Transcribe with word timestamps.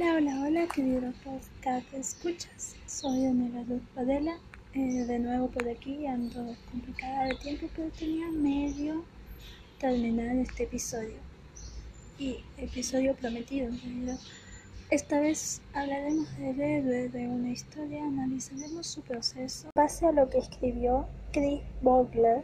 Hola, 0.00 0.14
hola, 0.14 0.44
hola, 0.46 0.66
querido 0.74 1.12
podcast 1.22 1.92
escuchas. 1.92 2.74
Soy 2.86 3.22
Daniela 3.22 3.62
Luz 3.64 3.82
Padela. 3.94 4.38
Eh, 4.72 5.04
de 5.04 5.18
nuevo 5.18 5.48
por 5.48 5.68
aquí, 5.68 6.06
ando 6.06 6.56
complicada 6.70 7.24
de 7.26 7.34
tiempo, 7.34 7.66
pero 7.76 7.90
tenía 7.90 8.26
medio 8.28 9.04
terminar 9.78 10.34
este 10.36 10.62
episodio. 10.62 11.18
Y 12.18 12.38
episodio 12.56 13.14
prometido, 13.14 13.68
en 13.68 13.78
realidad. 13.78 14.18
Esta 14.90 15.20
vez 15.20 15.60
hablaremos 15.74 16.34
del 16.38 16.58
héroe 16.58 17.08
de 17.10 17.28
una 17.28 17.50
historia, 17.50 18.02
analizaremos 18.02 18.86
su 18.86 19.02
proceso, 19.02 19.68
base 19.74 20.06
a 20.06 20.12
lo 20.12 20.30
que 20.30 20.38
escribió 20.38 21.08
Chris 21.30 21.60
Vogler 21.82 22.42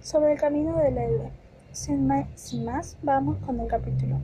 sobre 0.00 0.32
el 0.32 0.38
camino 0.38 0.78
del 0.78 0.96
héroe. 0.96 1.30
Sin 1.72 2.06
más, 2.06 2.26
sin 2.36 2.64
más 2.64 2.96
vamos 3.02 3.36
con 3.44 3.60
el 3.60 3.68
capítulo. 3.68 4.18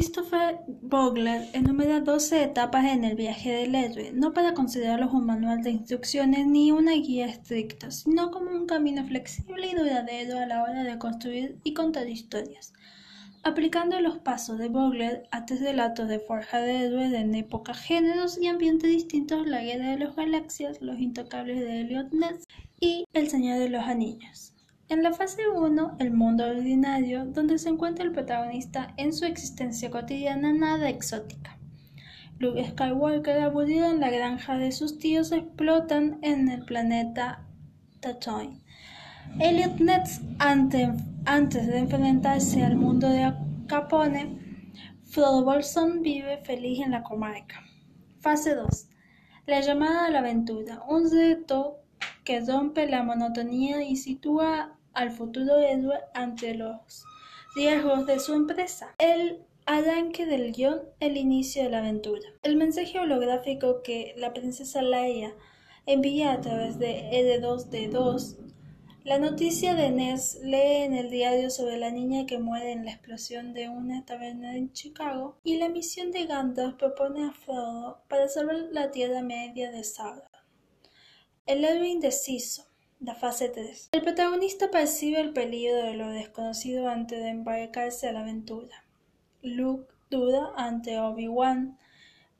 Christopher 0.00 0.60
Vogler 0.80 1.50
enumera 1.52 2.00
12 2.00 2.42
etapas 2.42 2.86
en 2.86 3.04
el 3.04 3.16
viaje 3.16 3.52
del 3.52 3.74
héroe, 3.74 4.12
no 4.14 4.32
para 4.32 4.54
considerarlos 4.54 5.12
un 5.12 5.26
manual 5.26 5.62
de 5.62 5.72
instrucciones 5.72 6.46
ni 6.46 6.72
una 6.72 6.92
guía 6.92 7.26
estricta, 7.26 7.90
sino 7.90 8.30
como 8.30 8.50
un 8.50 8.64
camino 8.64 9.04
flexible 9.04 9.66
y 9.66 9.74
duradero 9.74 10.38
a 10.38 10.46
la 10.46 10.62
hora 10.62 10.84
de 10.84 10.96
construir 10.96 11.58
y 11.64 11.74
contar 11.74 12.08
historias. 12.08 12.72
Aplicando 13.42 14.00
los 14.00 14.16
pasos 14.16 14.56
de 14.56 14.70
Vogler 14.70 15.28
a 15.32 15.44
tres 15.44 15.60
relatos 15.60 16.08
de 16.08 16.18
forja 16.18 16.60
de 16.60 16.86
héroes 16.86 17.12
en 17.12 17.34
época, 17.34 17.74
géneros 17.74 18.38
y 18.40 18.46
ambientes 18.46 18.88
distintos, 18.88 19.46
La 19.46 19.62
Guerra 19.62 19.90
de 19.90 19.98
las 19.98 20.16
Galaxias, 20.16 20.80
Los 20.80 20.98
Intocables 20.98 21.60
de 21.60 21.82
Elliot 21.82 22.10
Ness 22.12 22.46
y 22.80 23.04
El 23.12 23.28
Señor 23.28 23.58
de 23.58 23.68
los 23.68 23.84
Anillos. 23.84 24.54
En 24.90 25.04
la 25.04 25.12
fase 25.12 25.48
1, 25.48 25.98
el 26.00 26.10
mundo 26.10 26.44
ordinario, 26.44 27.24
donde 27.24 27.60
se 27.60 27.68
encuentra 27.68 28.04
el 28.04 28.10
protagonista 28.10 28.92
en 28.96 29.12
su 29.12 29.24
existencia 29.24 29.88
cotidiana 29.88 30.52
nada 30.52 30.88
exótica. 30.88 31.56
Luke 32.40 32.66
Skywalker, 32.72 33.38
aburrido 33.38 33.88
en 33.88 34.00
la 34.00 34.10
granja 34.10 34.58
de 34.58 34.72
sus 34.72 34.98
tíos, 34.98 35.30
explotan 35.30 36.18
en 36.22 36.48
el 36.48 36.64
planeta 36.64 37.46
Tatooine. 38.00 38.64
Elliot 39.38 39.78
Ness, 39.78 40.22
antes 40.40 41.66
de 41.68 41.78
enfrentarse 41.78 42.64
al 42.64 42.74
mundo 42.74 43.08
de 43.08 43.32
Capone, 43.68 44.40
Frodo 45.04 45.44
Bolson 45.44 46.02
vive 46.02 46.38
feliz 46.38 46.80
en 46.80 46.90
la 46.90 47.04
comarca. 47.04 47.62
Fase 48.18 48.56
2. 48.56 48.88
La 49.46 49.60
llamada 49.60 50.06
a 50.06 50.10
la 50.10 50.18
aventura, 50.18 50.82
un 50.88 51.08
reto 51.08 51.76
que 52.24 52.40
rompe 52.40 52.88
la 52.88 53.04
monotonía 53.04 53.84
y 53.84 53.94
sitúa 53.94 54.76
al 54.92 55.10
futuro 55.10 55.58
héroe 55.58 55.98
ante 56.14 56.54
los 56.54 57.04
riesgos 57.54 58.06
de 58.06 58.18
su 58.18 58.34
empresa. 58.34 58.94
El 58.98 59.42
arranque 59.66 60.26
del 60.26 60.52
guion, 60.52 60.80
el 61.00 61.16
inicio 61.16 61.62
de 61.62 61.70
la 61.70 61.78
aventura. 61.78 62.28
El 62.42 62.56
mensaje 62.56 62.98
holográfico 62.98 63.82
que 63.82 64.14
la 64.16 64.32
princesa 64.32 64.82
Leia 64.82 65.34
envía 65.86 66.32
a 66.32 66.40
través 66.40 66.78
de 66.78 67.10
R2D2 67.40 68.50
la 69.02 69.18
noticia 69.18 69.74
de 69.74 69.90
Ness 69.90 70.38
lee 70.42 70.84
en 70.84 70.92
el 70.92 71.08
diario 71.08 71.48
sobre 71.48 71.78
la 71.78 71.90
niña 71.90 72.26
que 72.26 72.38
muere 72.38 72.72
en 72.72 72.84
la 72.84 72.90
explosión 72.90 73.54
de 73.54 73.70
una 73.70 74.04
taberna 74.04 74.54
en 74.54 74.74
Chicago 74.74 75.38
y 75.42 75.56
la 75.56 75.70
misión 75.70 76.10
de 76.10 76.26
Gandalf 76.26 76.76
propone 76.76 77.24
a 77.24 77.32
Frodo 77.32 78.04
para 78.10 78.28
salvar 78.28 78.56
la 78.72 78.90
Tierra 78.90 79.22
Media 79.22 79.70
de 79.70 79.84
Sauron. 79.84 80.28
El 81.46 81.64
héroe 81.64 81.88
indeciso 81.88 82.69
la 83.00 83.14
fase 83.14 83.48
3. 83.48 83.88
El 83.92 84.02
protagonista 84.02 84.70
percibe 84.70 85.20
el 85.20 85.32
peligro 85.32 85.76
de 85.76 85.94
lo 85.94 86.10
desconocido 86.10 86.88
antes 86.88 87.18
de 87.18 87.30
embarcarse 87.30 88.08
a 88.08 88.12
la 88.12 88.20
aventura. 88.20 88.84
Luke 89.42 89.92
duda 90.10 90.52
ante 90.56 90.98
Obi-Wan 90.98 91.78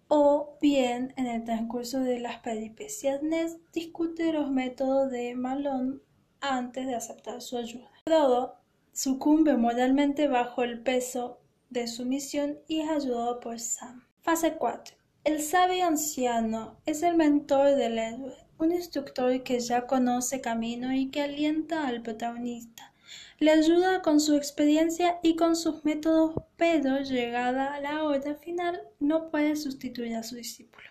o 0.09 0.59
bien 0.61 1.15
en 1.17 1.27
el 1.27 1.45
transcurso 1.45 2.01
de 2.01 2.21
las 2.21 2.41
peripecias 2.41 3.23
Ness 3.23 3.57
discute 3.73 4.33
los 4.33 4.51
métodos 4.51 5.11
de 5.11 5.35
Malone 5.35 6.01
antes 6.41 6.87
de 6.87 6.95
aceptar 6.95 7.41
su 7.41 7.57
ayuda. 7.57 7.91
Frodo 8.05 8.57
sucumbe 8.93 9.57
moralmente 9.57 10.29
bajo 10.29 10.63
el 10.63 10.83
peso 10.83 11.41
de 11.71 11.87
su 11.87 12.05
misión 12.05 12.59
y 12.67 12.81
es 12.81 12.91
ayudado 12.91 13.41
por 13.41 13.61
Sam. 13.61 14.05
Fase 14.21 14.57
4. 14.57 14.97
El 15.25 15.41
sabio 15.41 15.87
anciano 15.87 16.81
es 16.85 17.03
el 17.03 17.17
mentor 17.17 17.77
del 17.77 17.99
héroe 17.99 18.50
un 18.61 18.73
instructor 18.73 19.43
que 19.43 19.61
ya 19.61 19.87
conoce 19.87 20.41
camino 20.41 20.93
y 20.95 21.11
que 21.11 21.23
alienta 21.23 21.87
al 21.87 22.03
protagonista. 22.03 22.93
Le 23.39 23.51
ayuda 23.51 24.03
con 24.03 24.21
su 24.21 24.37
experiencia 24.37 25.19
y 25.23 25.35
con 25.35 25.57
sus 25.57 25.85
métodos, 25.85 26.35
pero 26.57 27.01
llegada 27.01 27.75
a 27.75 27.81
la 27.81 28.05
hora 28.05 28.35
final 28.35 28.81
no 28.99 29.31
puede 29.31 29.57
sustituir 29.57 30.15
a 30.15 30.23
su 30.23 30.37
discípulo. 30.37 30.87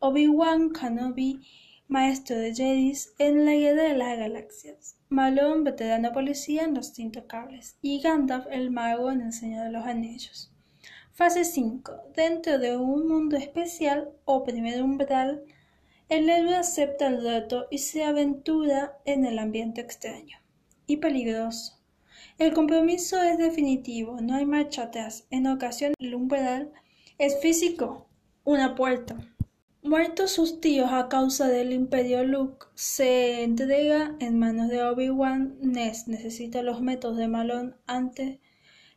Obi-Wan 0.00 0.72
Kenobi, 0.72 1.40
maestro 1.88 2.36
de 2.36 2.54
Jedis 2.54 3.12
en 3.18 3.44
la 3.44 3.52
Guerra 3.52 3.82
de 3.82 3.96
las 3.96 4.18
Galaxias. 4.18 4.96
Malone, 5.10 5.64
veterano 5.64 6.12
policía 6.12 6.64
en 6.64 6.74
Los 6.74 6.98
Intocables. 6.98 7.76
Y 7.82 8.00
Gandalf, 8.00 8.46
el 8.50 8.70
mago 8.70 9.10
en 9.10 9.22
El 9.22 9.32
Señor 9.32 9.64
de 9.64 9.72
los 9.72 9.84
Anillos. 9.84 10.52
Fase 11.12 11.44
5. 11.44 12.12
Dentro 12.14 12.58
de 12.58 12.76
un 12.76 13.08
mundo 13.08 13.36
especial 13.36 14.10
o 14.24 14.44
primer 14.44 14.82
umbral 14.82 15.42
el 16.08 16.30
héroe 16.30 16.56
acepta 16.56 17.06
el 17.06 17.22
reto 17.22 17.66
y 17.70 17.78
se 17.78 18.02
aventura 18.02 18.98
en 19.04 19.26
el 19.26 19.38
ambiente 19.38 19.82
extraño 19.82 20.38
y 20.86 20.96
peligroso. 20.96 21.78
El 22.38 22.54
compromiso 22.54 23.22
es 23.22 23.36
definitivo, 23.36 24.18
no 24.22 24.34
hay 24.34 24.46
marcha 24.46 24.84
atrás. 24.84 25.26
En 25.30 25.46
ocasiones 25.46 25.96
el 25.98 26.14
umbral 26.14 26.72
es 27.18 27.38
físico, 27.40 28.08
una 28.44 28.74
puerta. 28.74 29.18
Muertos 29.82 30.30
sus 30.30 30.62
tíos 30.62 30.90
a 30.90 31.08
causa 31.10 31.46
del 31.46 31.72
imperio 31.72 32.24
Luke, 32.24 32.66
se 32.74 33.42
entrega 33.42 34.16
en 34.18 34.38
manos 34.38 34.68
de 34.68 34.82
Obi-Wan. 34.82 35.58
Ness 35.60 36.08
necesita 36.08 36.62
los 36.62 36.80
métodos 36.80 37.18
de 37.18 37.28
Malone 37.28 37.74
antes 37.86 38.38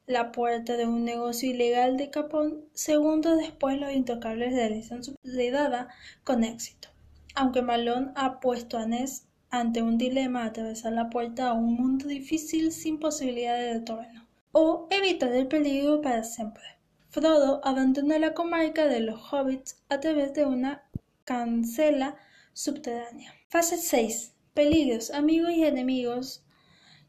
la 0.08 0.32
puerta 0.32 0.78
de 0.78 0.86
un 0.86 1.04
negocio 1.04 1.50
ilegal 1.50 1.98
de 1.98 2.10
Capón. 2.10 2.66
Segundos 2.74 3.38
después 3.38 3.78
los 3.80 3.92
intocables 3.92 4.54
realizan 4.54 5.04
su 5.04 5.16
redada 5.24 5.90
con 6.24 6.46
éxito 6.46 6.88
aunque 7.36 7.62
Malone 7.62 8.12
ha 8.16 8.40
puesto 8.40 8.78
a 8.78 8.86
Ness 8.86 9.28
ante 9.50 9.82
un 9.82 9.98
dilema 9.98 10.46
atravesar 10.46 10.94
la 10.94 11.10
puerta 11.10 11.50
a 11.50 11.54
un 11.54 11.76
mundo 11.76 12.08
difícil 12.08 12.72
sin 12.72 13.00
posibilidad 13.00 13.58
de 13.58 13.74
retorno, 13.74 14.28
o 14.52 14.88
evitar 14.90 15.34
el 15.34 15.48
peligro 15.48 16.02
para 16.02 16.24
siempre. 16.24 16.64
Frodo 17.10 17.60
abandona 17.66 18.18
la 18.20 18.34
comarca 18.34 18.88
de 18.88 19.02
los 19.02 19.20
hobbits 19.32 19.84
a 19.90 20.00
través 20.00 20.34
de 20.34 20.46
una 20.46 20.84
cancela 21.26 22.16
subterránea. 22.54 23.34
Fase 23.50 23.78
6. 23.78 24.34
Peligros, 24.54 25.12
amigos 25.12 25.52
y 25.52 25.66
enemigos 25.66 26.46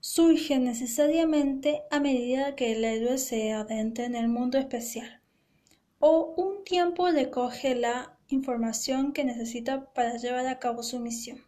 surgen 0.00 0.64
necesariamente 0.64 1.82
a 1.92 2.00
medida 2.00 2.56
que 2.56 2.72
el 2.72 2.84
héroe 2.84 3.18
se 3.18 3.52
adentra 3.52 4.04
en 4.04 4.16
el 4.16 4.28
mundo 4.28 4.58
especial, 4.58 5.20
o 6.00 6.34
un 6.36 6.64
tiempo 6.64 7.08
recoge 7.08 7.76
la 7.76 8.18
información 8.32 9.12
que 9.12 9.24
necesita 9.24 9.92
para 9.92 10.16
llevar 10.16 10.46
a 10.46 10.58
cabo 10.58 10.82
su 10.82 10.98
misión. 10.98 11.38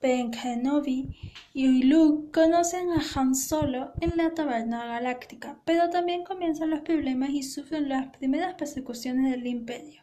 Ben 0.00 0.30
Kenobi 0.30 1.14
y 1.52 1.82
Luke 1.82 2.30
conocen 2.32 2.88
a 2.90 3.02
Han 3.14 3.34
Solo 3.34 3.92
en 4.00 4.16
la 4.16 4.32
Taberna 4.32 4.86
Galáctica, 4.86 5.60
pero 5.66 5.90
también 5.90 6.24
comienzan 6.24 6.70
los 6.70 6.80
problemas 6.80 7.30
y 7.30 7.42
sufren 7.42 7.90
las 7.90 8.08
primeras 8.16 8.54
persecuciones 8.54 9.30
del 9.30 9.46
Imperio. 9.46 10.02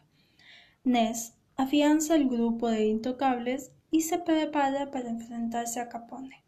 Ness 0.84 1.34
afianza 1.56 2.14
el 2.14 2.28
grupo 2.28 2.68
de 2.68 2.86
intocables 2.86 3.72
y 3.90 4.02
se 4.02 4.18
prepara 4.18 4.92
para 4.92 5.10
enfrentarse 5.10 5.80
a 5.80 5.88
Capone. 5.88 6.44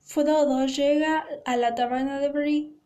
Frodo 0.00 0.64
llega 0.66 1.24
a 1.44 1.56
la 1.56 1.74
taberna 1.74 2.20
de 2.20 2.28
Bree 2.28 2.77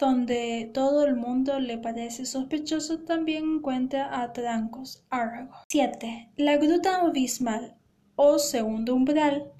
donde 0.00 0.70
todo 0.72 1.04
el 1.04 1.14
mundo 1.14 1.60
le 1.60 1.76
parece 1.76 2.24
sospechoso, 2.24 3.00
también 3.00 3.56
encuentra 3.56 4.22
a 4.22 4.32
Trancos, 4.32 5.04
Aragorn. 5.10 5.50
7. 5.68 6.30
La 6.36 6.56
gruta 6.56 7.02
abismal 7.02 7.76
o 8.16 8.38
segundo 8.38 8.94
umbral. 8.94 9.52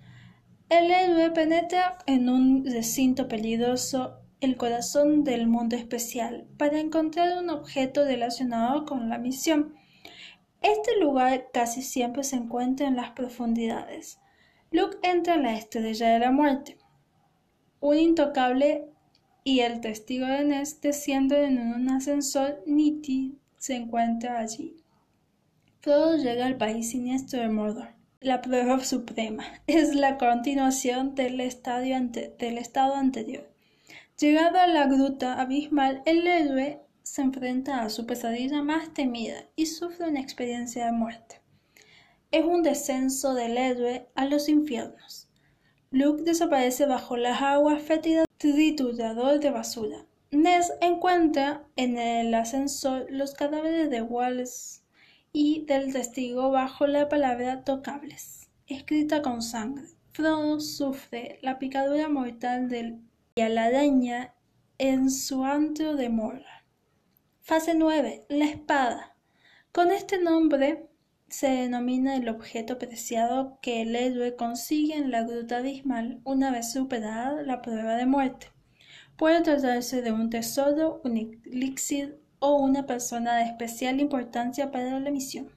El 0.70 0.90
héroe 0.90 1.31
penetra 1.31 1.98
en 2.06 2.31
un 2.31 2.64
recinto 2.64 3.28
peligroso, 3.28 4.20
el 4.40 4.56
corazón 4.56 5.25
del 5.25 5.46
mundo 5.46 5.76
especial, 5.76 6.46
para 6.56 6.81
encontrar 6.81 7.37
un 7.37 7.50
objeto 7.50 8.04
relacionado 8.04 8.87
con 8.87 9.10
la 9.10 9.19
misión. 9.19 9.75
Este 10.62 10.98
lugar 11.00 11.48
casi 11.52 11.82
siempre 11.82 12.25
se 12.25 12.37
encuentra 12.37 12.87
en 12.87 12.96
las 12.96 13.10
profundidades. 13.10 14.20
Luke 14.70 14.96
entra 15.02 15.34
en 15.34 15.42
la 15.42 15.54
estrella 15.54 16.08
de 16.08 16.19
la 16.19 16.31
muerte. 16.31 16.78
Un 17.81 17.98
intocable 17.98 18.89
y 19.44 19.60
el 19.60 19.81
testigo 19.81 20.26
de 20.26 20.44
Ness 20.44 20.81
desciende 20.81 21.44
en 21.44 21.58
un 21.58 21.88
ascensor. 21.88 22.62
Nitti 22.66 23.38
se 23.56 23.76
encuentra 23.76 24.38
allí. 24.38 24.76
Frodo 25.81 26.16
llega 26.16 26.46
al 26.46 26.56
país 26.56 26.90
siniestro 26.90 27.40
de 27.40 27.48
Mordor. 27.48 27.88
La 28.20 28.42
prueba 28.42 28.78
suprema 28.84 29.44
es 29.66 29.94
la 29.94 30.19
continuación 30.19 31.14
del, 31.14 31.40
estadio 31.40 31.98
del 32.38 32.58
estado 32.58 32.94
anterior. 32.94 33.50
Llegado 34.19 34.58
a 34.58 34.66
la 34.66 34.87
gruta 34.87 35.40
abismal, 35.40 36.02
el 36.04 36.26
héroe 36.26 36.82
se 37.02 37.22
enfrenta 37.22 37.81
a 37.81 37.88
su 37.88 38.06
pesadilla 38.06 38.62
más 38.62 38.92
temida 38.92 39.48
y 39.56 39.66
sufre 39.66 40.08
una 40.08 40.20
experiencia 40.20 40.84
de 40.84 40.92
muerte. 40.92 41.40
Es 42.31 42.44
un 42.44 42.62
descenso 42.62 43.32
del 43.34 43.56
héroe 43.56 44.06
a 44.14 44.26
los 44.26 44.50
infiernos. 44.50 45.28
Luke 45.90 46.22
desaparece 46.22 46.84
bajo 46.87 47.16
las 47.16 47.40
aguas 47.40 47.82
fétidas 47.82 48.26
triturador 48.40 49.38
de 49.38 49.50
basura. 49.50 50.06
Ness 50.31 50.72
encuentra 50.81 51.62
en 51.76 51.98
el 51.98 52.32
ascensor 52.34 53.06
los 53.10 53.34
cadáveres 53.34 53.90
de 53.90 54.00
Wallace 54.00 54.81
y 55.31 55.66
del 55.66 55.92
testigo 55.92 56.50
bajo 56.50 56.87
la 56.87 57.10
palabra 57.10 57.64
tocables, 57.64 58.48
escrita 58.66 59.20
con 59.20 59.42
sangre. 59.42 59.88
Frodo 60.12 60.58
sufre 60.58 61.38
la 61.42 61.58
picadura 61.58 62.08
mortal 62.08 62.70
del 62.70 63.02
y 63.34 63.46
la 63.46 63.84
en 64.78 65.10
su 65.10 65.44
antro 65.44 65.94
de 65.94 66.08
Mordor. 66.08 66.46
Fase 67.42 67.75
9. 67.75 68.25
La 68.31 68.46
espada. 68.46 69.16
Con 69.70 69.90
este 69.90 70.19
nombre 70.19 70.88
se 71.31 71.49
denomina 71.49 72.17
el 72.17 72.29
objeto 72.29 72.79
preciado 72.79 73.59
que 73.62 73.82
el 73.82 73.94
héroe 73.94 74.37
consigue 74.37 74.94
en 74.94 75.11
la 75.11 75.23
gruta 75.23 75.59
abismal 75.59 76.21
una 76.25 76.50
vez 76.50 76.73
superada 76.73 77.43
la 77.43 77.62
prueba 77.62 77.94
de 77.94 78.06
muerte. 78.06 78.49
Puede 79.17 79.41
tratarse 79.43 80.03
de 80.03 80.12
un 80.12 80.29
tesoro, 80.29 81.00
un 81.05 81.17
elixir 81.17 82.21
o 82.41 82.56
una 82.56 82.87
persona 82.87 83.37
de 83.37 83.44
especial 83.44 84.00
importancia 84.00 84.73
para 84.73 84.99
la 84.99 85.11
misión. 85.11 85.50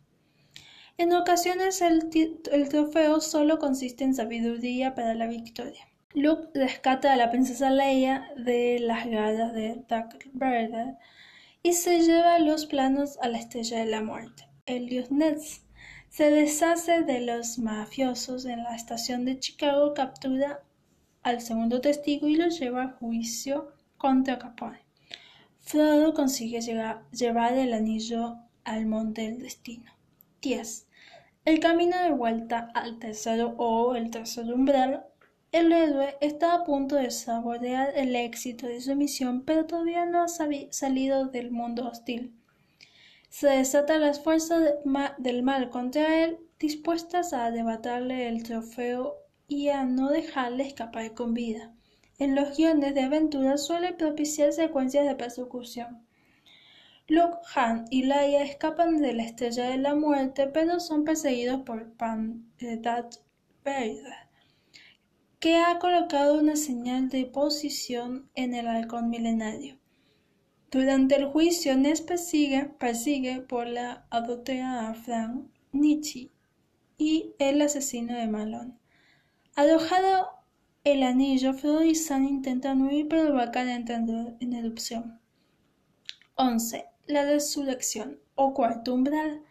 En 0.98 1.12
ocasiones 1.14 1.82
el, 1.82 2.10
trofeo 2.70 3.20
solo 3.20 3.58
consiste 3.58 4.04
en 4.04 4.14
sabiduría 4.14 4.94
para 4.94 5.16
la 5.16 5.26
victoria. 5.26 5.88
Luke 6.14 6.50
rescata 6.54 7.14
a 7.14 7.18
la 7.18 7.32
princesa 7.32 7.72
Leia 7.72 8.30
de 8.38 8.78
las 8.80 9.08
garras 9.08 9.54
de 9.54 9.84
Darth 9.88 10.24
Vader 10.34 10.98
y 11.64 11.74
se 11.74 12.02
lleva 12.02 12.38
los 12.38 12.68
planos 12.68 13.18
a 13.22 13.28
la 13.28 13.40
Estrella 13.40 13.80
de 13.80 13.88
la 13.88 14.04
Muerte. 14.04 14.53
Elios 14.66 15.12
Ness 15.12 15.62
se 16.10 16.32
deshace 16.32 17.02
de 17.02 17.20
los 17.20 17.60
mafiosos 17.60 18.46
en 18.46 18.64
la 18.64 18.76
estación 18.76 19.26
de 19.26 19.38
Chicago, 19.38 19.94
captura 19.94 20.64
al 21.22 21.42
segundo 21.42 21.82
testigo 21.82 22.28
y 22.30 22.36
lo 22.36 22.48
lleva 22.48 22.84
a 22.84 22.92
juicio 22.94 23.74
contra 23.98 24.40
Capone. 24.40 24.80
Frodo 25.60 26.14
consigue 26.14 26.62
llevar 26.62 27.54
el 27.54 27.74
anillo 27.74 28.38
al 28.64 28.86
monte 28.86 29.24
del 29.24 29.40
destino. 29.40 29.92
10. 30.42 30.88
El 31.44 31.60
camino 31.60 31.98
de 32.02 32.12
vuelta 32.12 32.70
al 32.74 33.00
tercero 33.00 33.56
o 33.58 33.96
el 33.96 34.12
tercer 34.12 34.46
umbral 34.46 35.06
el 35.52 35.74
héroe 35.74 36.16
está 36.22 36.54
a 36.54 36.64
punto 36.64 36.96
de 36.96 37.12
saborear 37.12 37.98
el 37.98 38.16
éxito 38.16 38.68
de 38.68 38.80
su 38.80 38.96
misión, 38.96 39.44
pero 39.44 39.66
todavía 39.66 40.06
no 40.06 40.24
ha 40.24 40.28
salido 40.28 41.26
del 41.26 41.52
mundo 41.52 41.88
hostil. 41.88 42.34
Se 43.34 43.48
desatan 43.48 44.02
las 44.02 44.22
fuerzas 44.22 44.76
del 45.18 45.42
mal 45.42 45.72
contra 45.72 46.24
él, 46.24 46.38
dispuestas 46.60 47.34
a 47.34 47.48
arrebatarle 47.48 48.28
el 48.28 48.44
trofeo 48.44 49.16
y 49.48 49.70
a 49.70 49.86
no 49.86 50.12
dejarle 50.12 50.68
escapar 50.68 51.16
con 51.16 51.34
vida. 51.34 51.74
En 52.20 52.36
los 52.36 52.56
guiones 52.56 52.94
de 52.94 53.02
aventura 53.02 53.58
suele 53.58 53.94
propiciar 53.94 54.54
secuencias 54.54 55.08
de 55.08 55.16
persecución. 55.16 56.06
Luke, 57.08 57.40
Han 57.56 57.86
y 57.90 58.04
Leia 58.04 58.44
escapan 58.44 59.02
de 59.02 59.14
la 59.14 59.24
Estrella 59.24 59.68
de 59.68 59.80
la 59.80 59.96
Muerte, 59.96 60.46
pero 60.54 60.80
son 60.80 61.04
perseguidos 61.04 61.64
por 61.64 61.92
Pan 61.94 62.54
Darth 62.60 63.16
Vader 63.66 64.14
que 65.40 65.58
ha 65.58 65.80
colocado 65.80 66.40
una 66.40 66.56
señal 66.56 67.10
de 67.10 67.26
posición 67.26 68.30
en 68.36 68.54
el 68.54 68.68
halcón 68.68 69.10
milenario. 69.10 69.80
Durante 70.74 71.18
el 71.18 71.26
juicio, 71.26 71.78
Ness 71.78 72.02
persigue, 72.02 72.66
persigue 72.80 73.42
por 73.42 73.68
la 73.68 74.08
adultera 74.10 74.90
a 74.90 74.96
Frank 74.96 75.46
Nietzsche 75.72 76.32
y 76.98 77.36
el 77.38 77.62
asesino 77.62 78.18
de 78.18 78.26
Malone. 78.26 78.74
Alojado 79.56 80.30
el 80.84 81.04
anillo, 81.04 81.54
Frodo 81.54 81.84
y 81.84 81.94
Sam 81.94 82.24
intentan 82.24 82.82
huir, 82.82 83.08
pero 83.08 83.28
el 83.28 83.34
volcán 83.34 83.70
entra 83.70 83.98
en 83.98 84.54
erupción. 84.54 85.22
11. 86.38 86.86
La 87.06 87.24
resurrección 87.24 88.20
o 88.34 88.56
cuarto 88.56 88.96
umbral. 88.96 89.44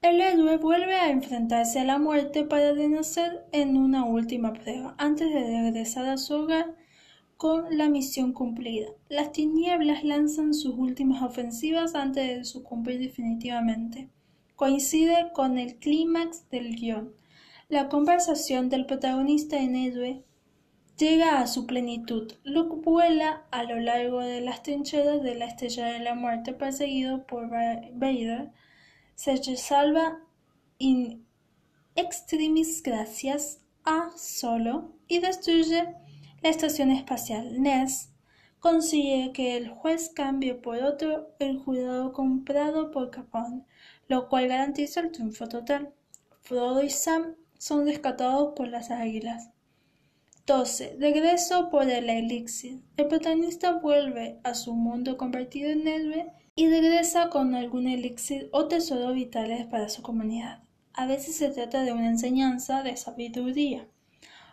El 0.00 0.18
héroe 0.18 0.56
vuelve 0.56 0.94
a 0.94 1.10
enfrentarse 1.10 1.80
a 1.80 1.84
la 1.84 1.98
muerte 1.98 2.42
para 2.42 2.72
renacer 2.72 3.44
en 3.52 3.76
una 3.76 4.06
última 4.06 4.54
prueba, 4.54 4.94
antes 4.96 5.30
de 5.30 5.40
regresar 5.44 6.06
a 6.06 6.16
su 6.16 6.32
hogar 6.36 6.74
con 7.36 7.76
la 7.76 7.88
misión 7.88 8.32
cumplida. 8.32 8.88
Las 9.08 9.32
tinieblas 9.32 10.04
lanzan 10.04 10.54
sus 10.54 10.74
últimas 10.74 11.22
ofensivas 11.22 11.94
antes 11.94 12.26
de 12.26 12.44
sucumbir 12.44 12.98
definitivamente. 12.98 14.08
Coincide 14.56 15.30
con 15.32 15.58
el 15.58 15.76
clímax 15.76 16.48
del 16.50 16.76
guion. 16.76 17.12
La 17.68 17.88
conversación 17.88 18.68
del 18.68 18.86
protagonista 18.86 19.58
en 19.58 19.76
héroe 19.76 20.24
llega 20.96 21.40
a 21.40 21.46
su 21.46 21.66
plenitud. 21.66 22.32
Luke 22.44 22.82
vuela 22.84 23.46
a 23.50 23.64
lo 23.64 23.80
largo 23.80 24.20
de 24.20 24.40
las 24.40 24.62
trincheras 24.62 25.22
de 25.22 25.34
la 25.34 25.46
Estrella 25.46 25.86
de 25.86 26.00
la 26.00 26.14
Muerte 26.14 26.52
perseguido 26.52 27.26
por 27.26 27.48
Vader 27.48 28.52
se 29.14 29.56
salva 29.56 30.20
in 30.78 31.24
extremis 31.94 32.82
gracias 32.82 33.60
a 33.84 34.10
Solo 34.16 34.92
y 35.06 35.20
destruye 35.20 35.94
la 36.44 36.50
estación 36.50 36.90
espacial. 36.90 37.62
Ness 37.62 38.12
consigue 38.60 39.32
que 39.32 39.56
el 39.56 39.70
juez 39.70 40.10
cambie 40.14 40.54
por 40.54 40.76
otro 40.76 41.34
el 41.38 41.58
jurado 41.58 42.12
comprado 42.12 42.90
por 42.90 43.10
Capone, 43.10 43.64
lo 44.08 44.28
cual 44.28 44.48
garantiza 44.48 45.00
el 45.00 45.10
triunfo 45.10 45.48
total. 45.48 45.94
Frodo 46.42 46.82
y 46.82 46.90
Sam 46.90 47.36
son 47.56 47.86
rescatados 47.86 48.52
por 48.54 48.68
las 48.68 48.90
águilas. 48.90 49.52
12. 50.46 50.98
Regreso 51.00 51.70
por 51.70 51.88
el 51.88 52.10
elixir. 52.10 52.82
El 52.98 53.08
protagonista 53.08 53.78
vuelve 53.78 54.38
a 54.44 54.52
su 54.52 54.74
mundo 54.74 55.16
convertido 55.16 55.70
en 55.70 55.88
héroe 55.88 56.30
y 56.56 56.68
regresa 56.68 57.30
con 57.30 57.54
algún 57.54 57.88
elixir 57.88 58.50
o 58.52 58.68
tesoro 58.68 59.14
vitales 59.14 59.64
para 59.64 59.88
su 59.88 60.02
comunidad. 60.02 60.62
A 60.92 61.06
veces 61.06 61.36
se 61.36 61.48
trata 61.48 61.84
de 61.84 61.94
una 61.94 62.08
enseñanza 62.08 62.82
de 62.82 62.98
sabiduría 62.98 63.88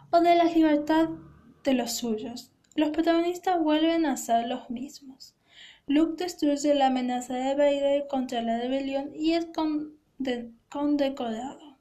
o 0.09 0.21
de 0.21 0.35
la 0.35 0.45
libertad 0.45 1.09
de 1.63 1.73
los 1.73 1.93
suyos. 1.93 2.51
Los 2.75 2.91
protagonistas 2.91 3.61
vuelven 3.61 4.05
a 4.05 4.17
ser 4.17 4.47
los 4.47 4.69
mismos. 4.69 5.35
Luke 5.87 6.23
destruye 6.23 6.73
la 6.75 6.87
amenaza 6.87 7.33
de 7.35 7.55
Vader 7.55 8.07
contra 8.07 8.41
la 8.41 8.57
rebelión 8.57 9.11
y 9.15 9.33
es 9.33 9.47
condecorado. 10.69 11.77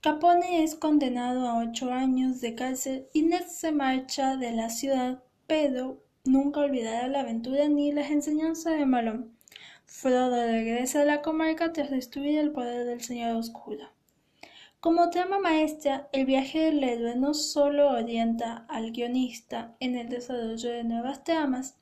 Capone 0.00 0.62
es 0.62 0.74
condenado 0.74 1.48
a 1.48 1.58
ocho 1.58 1.92
años 1.92 2.40
de 2.40 2.54
cárcel 2.54 3.06
y 3.12 3.22
Ned 3.22 3.46
se 3.46 3.72
marcha 3.72 4.36
de 4.36 4.52
la 4.52 4.70
ciudad, 4.70 5.22
pero 5.46 6.06
Nunca 6.26 6.58
olvidará 6.58 7.06
la 7.06 7.20
aventura 7.20 7.68
ni 7.68 7.92
las 7.92 8.10
enseñanzas 8.10 8.76
de 8.76 8.84
Malón. 8.84 9.36
Frodo 9.84 10.44
regresa 10.44 11.02
a 11.02 11.04
la 11.04 11.22
comarca 11.22 11.72
tras 11.72 11.88
destruir 11.88 12.40
el 12.40 12.50
poder 12.50 12.84
del 12.84 13.00
Señor 13.00 13.36
Oscuro. 13.36 13.88
Como 14.80 15.10
trama 15.10 15.38
maestra, 15.38 16.08
el 16.12 16.26
viaje 16.26 16.60
del 16.60 16.84
héroe 16.84 17.16
no 17.16 17.34
solo 17.34 17.90
orienta 17.90 18.66
al 18.68 18.92
guionista 18.92 19.74
en 19.80 19.96
el 19.96 20.08
desarrollo 20.08 20.70
de 20.70 20.84
nuevas 20.84 21.24
tramas, 21.24 21.76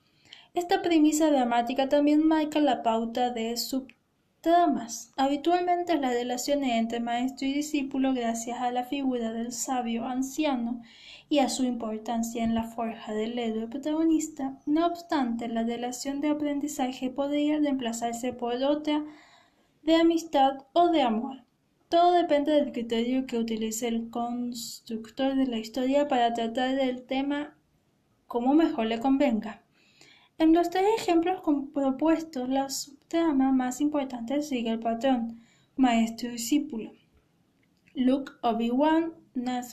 esta 0.54 0.82
premisa 0.82 1.30
dramática 1.32 1.88
también 1.88 2.24
marca 2.26 2.60
la 2.60 2.84
pauta 2.84 3.30
de 3.30 3.56
subtramas. 3.56 5.12
Habitualmente 5.16 5.98
las 5.98 6.14
relaciones 6.14 6.70
entre 6.70 7.00
maestro 7.00 7.48
y 7.48 7.54
discípulo, 7.54 8.14
gracias 8.14 8.60
a 8.60 8.70
la 8.70 8.84
figura 8.84 9.32
del 9.32 9.50
sabio 9.50 10.06
anciano 10.06 10.80
y 11.28 11.40
a 11.40 11.48
su 11.48 11.64
importancia 11.64 12.44
en 12.44 12.54
la 12.54 12.62
forja 12.62 13.12
del 13.12 13.36
héroe 13.36 13.66
protagonista, 13.66 14.56
no 14.64 14.86
obstante, 14.86 15.48
la 15.48 15.64
relación 15.64 16.20
de 16.20 16.28
aprendizaje 16.28 17.10
podría 17.10 17.58
reemplazarse 17.58 18.32
por 18.32 18.54
otra 18.62 19.04
de 19.82 19.96
amistad 19.96 20.58
o 20.72 20.90
de 20.90 21.02
amor. 21.02 21.42
Todo 21.88 22.12
depende 22.12 22.52
del 22.52 22.72
criterio 22.72 23.26
que 23.26 23.38
utilice 23.38 23.88
el 23.88 24.10
constructor 24.10 25.36
de 25.36 25.46
la 25.46 25.58
historia 25.58 26.08
para 26.08 26.32
tratar 26.32 26.74
del 26.76 27.04
tema 27.06 27.56
como 28.26 28.54
mejor 28.54 28.86
le 28.86 29.00
convenga. 29.00 29.62
En 30.38 30.52
los 30.52 30.70
tres 30.70 30.86
ejemplos 30.98 31.42
propuestos, 31.72 32.48
la 32.48 32.68
subtrama 32.68 33.52
más 33.52 33.80
importante 33.80 34.42
sigue 34.42 34.70
el 34.70 34.80
patrón 34.80 35.40
maestro-discípulo. 35.76 36.92
Luke 37.94 38.32
Obi-Wan 38.42 39.14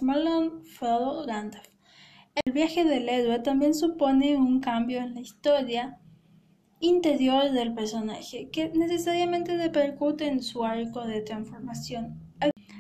Malone 0.02 0.64
Frodo 0.64 1.26
Gandalf. 1.26 1.68
El 2.46 2.54
viaje 2.54 2.84
del 2.84 3.10
héroe 3.10 3.40
también 3.40 3.74
supone 3.74 4.38
un 4.38 4.60
cambio 4.60 5.00
en 5.00 5.16
la 5.16 5.22
historia 5.22 6.01
interior 6.82 7.52
del 7.52 7.74
personaje, 7.74 8.50
que 8.50 8.70
necesariamente 8.70 9.56
repercute 9.56 10.28
en 10.28 10.44
su 10.44 10.66
arco 10.66 11.06
de 11.06 11.22
transformación. 11.22 12.20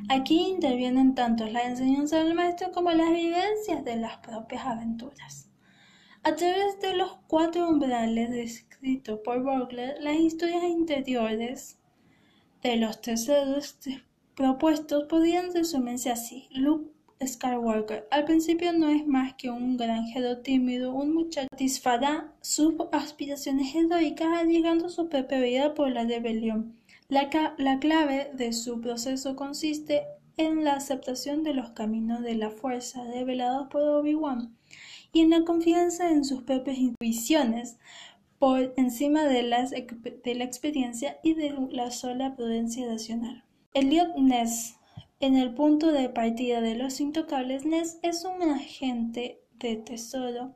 Aquí 0.09 0.41
intervienen 0.49 1.15
tanto 1.15 1.45
la 1.45 1.63
enseñanza 1.63 2.21
del 2.21 2.33
maestro 2.33 2.71
como 2.71 2.91
las 2.91 3.11
vivencias 3.11 3.85
de 3.85 3.95
las 3.95 4.17
propias 4.17 4.65
aventuras. 4.65 5.49
A 6.23 6.35
través 6.35 6.79
de 6.81 6.95
los 6.95 7.17
cuatro 7.27 7.69
umbrales 7.69 8.29
descritos 8.29 9.19
por 9.23 9.41
Burglar, 9.41 9.95
las 10.01 10.17
historias 10.17 10.63
interiores 10.63 11.79
de 12.61 12.75
los 12.75 13.01
terceros 13.01 13.79
propuestos 14.35 15.05
podrían 15.05 15.53
resumirse 15.53 16.11
así. 16.11 16.47
Luke 16.51 16.91
Skywalker 17.25 18.07
al 18.11 18.25
principio 18.25 18.73
no 18.73 18.89
es 18.89 19.05
más 19.05 19.35
que 19.35 19.49
un 19.49 19.77
granjero 19.77 20.39
tímido, 20.39 20.93
un 20.93 21.13
muchacho 21.13 21.47
que 21.51 21.57
satisfará 21.57 22.33
sus 22.41 22.73
aspiraciones 22.91 23.75
heroicas 23.75 24.27
arriesgando 24.27 24.89
su 24.89 25.09
propia 25.09 25.39
vida 25.39 25.73
por 25.73 25.91
la 25.91 26.03
rebelión. 26.03 26.75
La, 27.07 27.29
la 27.57 27.79
clave 27.79 28.31
de 28.33 28.53
su 28.53 28.81
proceso 28.81 29.35
consiste 29.35 30.03
en 30.37 30.63
la 30.63 30.73
aceptación 30.73 31.43
de 31.43 31.53
los 31.53 31.71
caminos 31.71 32.21
de 32.21 32.35
la 32.35 32.49
fuerza 32.49 33.03
revelados 33.03 33.67
por 33.69 33.81
Obi-Wan 33.81 34.55
y 35.13 35.21
en 35.21 35.29
la 35.29 35.43
confianza 35.43 36.09
en 36.09 36.23
sus 36.23 36.43
propias 36.43 36.77
intuiciones 36.77 37.77
por 38.39 38.73
encima 38.77 39.25
de, 39.25 39.43
las, 39.43 39.71
de 39.71 40.35
la 40.35 40.43
experiencia 40.43 41.19
y 41.21 41.35
de 41.35 41.53
la 41.69 41.91
sola 41.91 42.35
prudencia 42.35 42.87
racional. 42.87 43.43
Elliot 43.73 44.15
Ness 44.17 44.77
en 45.21 45.37
el 45.37 45.53
punto 45.53 45.91
de 45.91 46.09
partida 46.09 46.61
de 46.61 46.75
los 46.75 46.99
intocables, 46.99 47.65
Ness 47.65 47.99
es 48.01 48.25
un 48.25 48.41
agente 48.41 49.41
de 49.53 49.77
tesoro 49.77 50.55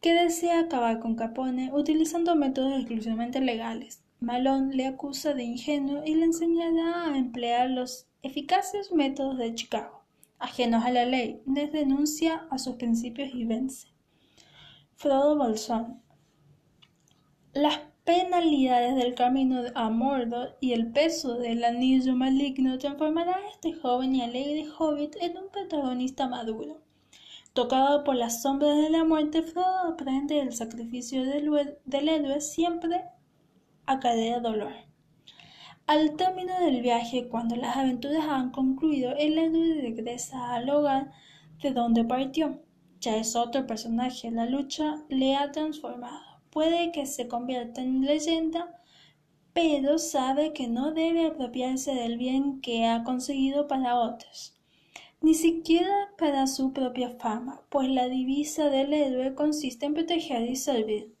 que 0.00 0.12
desea 0.12 0.60
acabar 0.60 1.00
con 1.00 1.16
Capone 1.16 1.72
utilizando 1.72 2.36
métodos 2.36 2.78
exclusivamente 2.78 3.40
legales. 3.40 4.04
Malone 4.20 4.74
le 4.74 4.86
acusa 4.86 5.34
de 5.34 5.42
ingenuo 5.42 6.02
y 6.04 6.14
le 6.14 6.24
enseñará 6.24 7.06
a 7.06 7.18
emplear 7.18 7.70
los 7.70 8.06
eficaces 8.22 8.92
métodos 8.92 9.38
de 9.38 9.54
Chicago 9.54 10.04
ajenos 10.44 10.84
a 10.84 10.90
la 10.90 11.06
ley, 11.06 11.42
Ned 11.46 11.72
denuncia 11.72 12.46
a 12.50 12.58
sus 12.58 12.76
principios 12.76 13.30
y 13.34 13.44
vence. 13.44 13.88
Frodo 14.94 15.36
Bolsón. 15.36 16.02
Las 17.52 17.80
penalidades 18.04 18.96
del 18.96 19.14
camino 19.14 19.62
a 19.74 19.88
Mordor 19.88 20.56
y 20.60 20.72
el 20.72 20.92
peso 20.92 21.38
del 21.38 21.64
anillo 21.64 22.14
maligno 22.14 22.76
transformará 22.78 23.32
a 23.32 23.48
este 23.50 23.72
joven 23.72 24.14
y 24.14 24.22
alegre 24.22 24.66
hobbit 24.78 25.16
en 25.20 25.38
un 25.38 25.48
protagonista 25.50 26.28
maduro. 26.28 26.82
Tocado 27.54 28.04
por 28.04 28.16
las 28.16 28.42
sombras 28.42 28.76
de 28.76 28.90
la 28.90 29.04
muerte, 29.04 29.42
Frodo 29.42 29.92
aprende 29.92 30.40
el 30.40 30.52
sacrificio 30.52 31.24
del, 31.24 31.78
del 31.84 32.08
héroe 32.08 32.40
siempre 32.40 33.04
acarrea 33.86 34.40
dolor. 34.40 34.72
Al 35.86 36.16
término 36.16 36.58
del 36.60 36.82
viaje, 36.82 37.28
cuando 37.28 37.56
las 37.56 37.76
aventuras 37.76 38.26
han 38.28 38.50
concluido, 38.50 39.14
el 39.16 39.38
héroe 39.38 39.80
regresa 39.80 40.54
al 40.54 40.68
hogar 40.68 41.10
de 41.62 41.70
donde 41.70 42.04
partió. 42.04 42.60
Ya 43.00 43.16
es 43.16 43.36
otro 43.36 43.66
personaje, 43.66 44.30
la 44.30 44.46
lucha 44.46 44.96
le 45.08 45.36
ha 45.36 45.52
transformado. 45.52 46.33
Puede 46.54 46.92
que 46.92 47.04
se 47.04 47.26
convierta 47.26 47.82
en 47.82 48.02
leyenda, 48.02 48.80
pero 49.52 49.98
sabe 49.98 50.52
que 50.52 50.68
no 50.68 50.92
debe 50.92 51.26
apropiarse 51.26 51.92
del 51.92 52.16
bien 52.16 52.60
que 52.60 52.86
ha 52.86 53.02
conseguido 53.02 53.66
para 53.66 53.98
otros, 53.98 54.56
ni 55.20 55.34
siquiera 55.34 56.12
para 56.16 56.46
su 56.46 56.72
propia 56.72 57.10
fama, 57.10 57.62
pues 57.70 57.88
la 57.88 58.08
divisa 58.08 58.70
del 58.70 58.92
héroe 58.92 59.34
consiste 59.34 59.86
en 59.86 59.94
proteger 59.94 60.48
y 60.48 60.54
servir. 60.54 61.12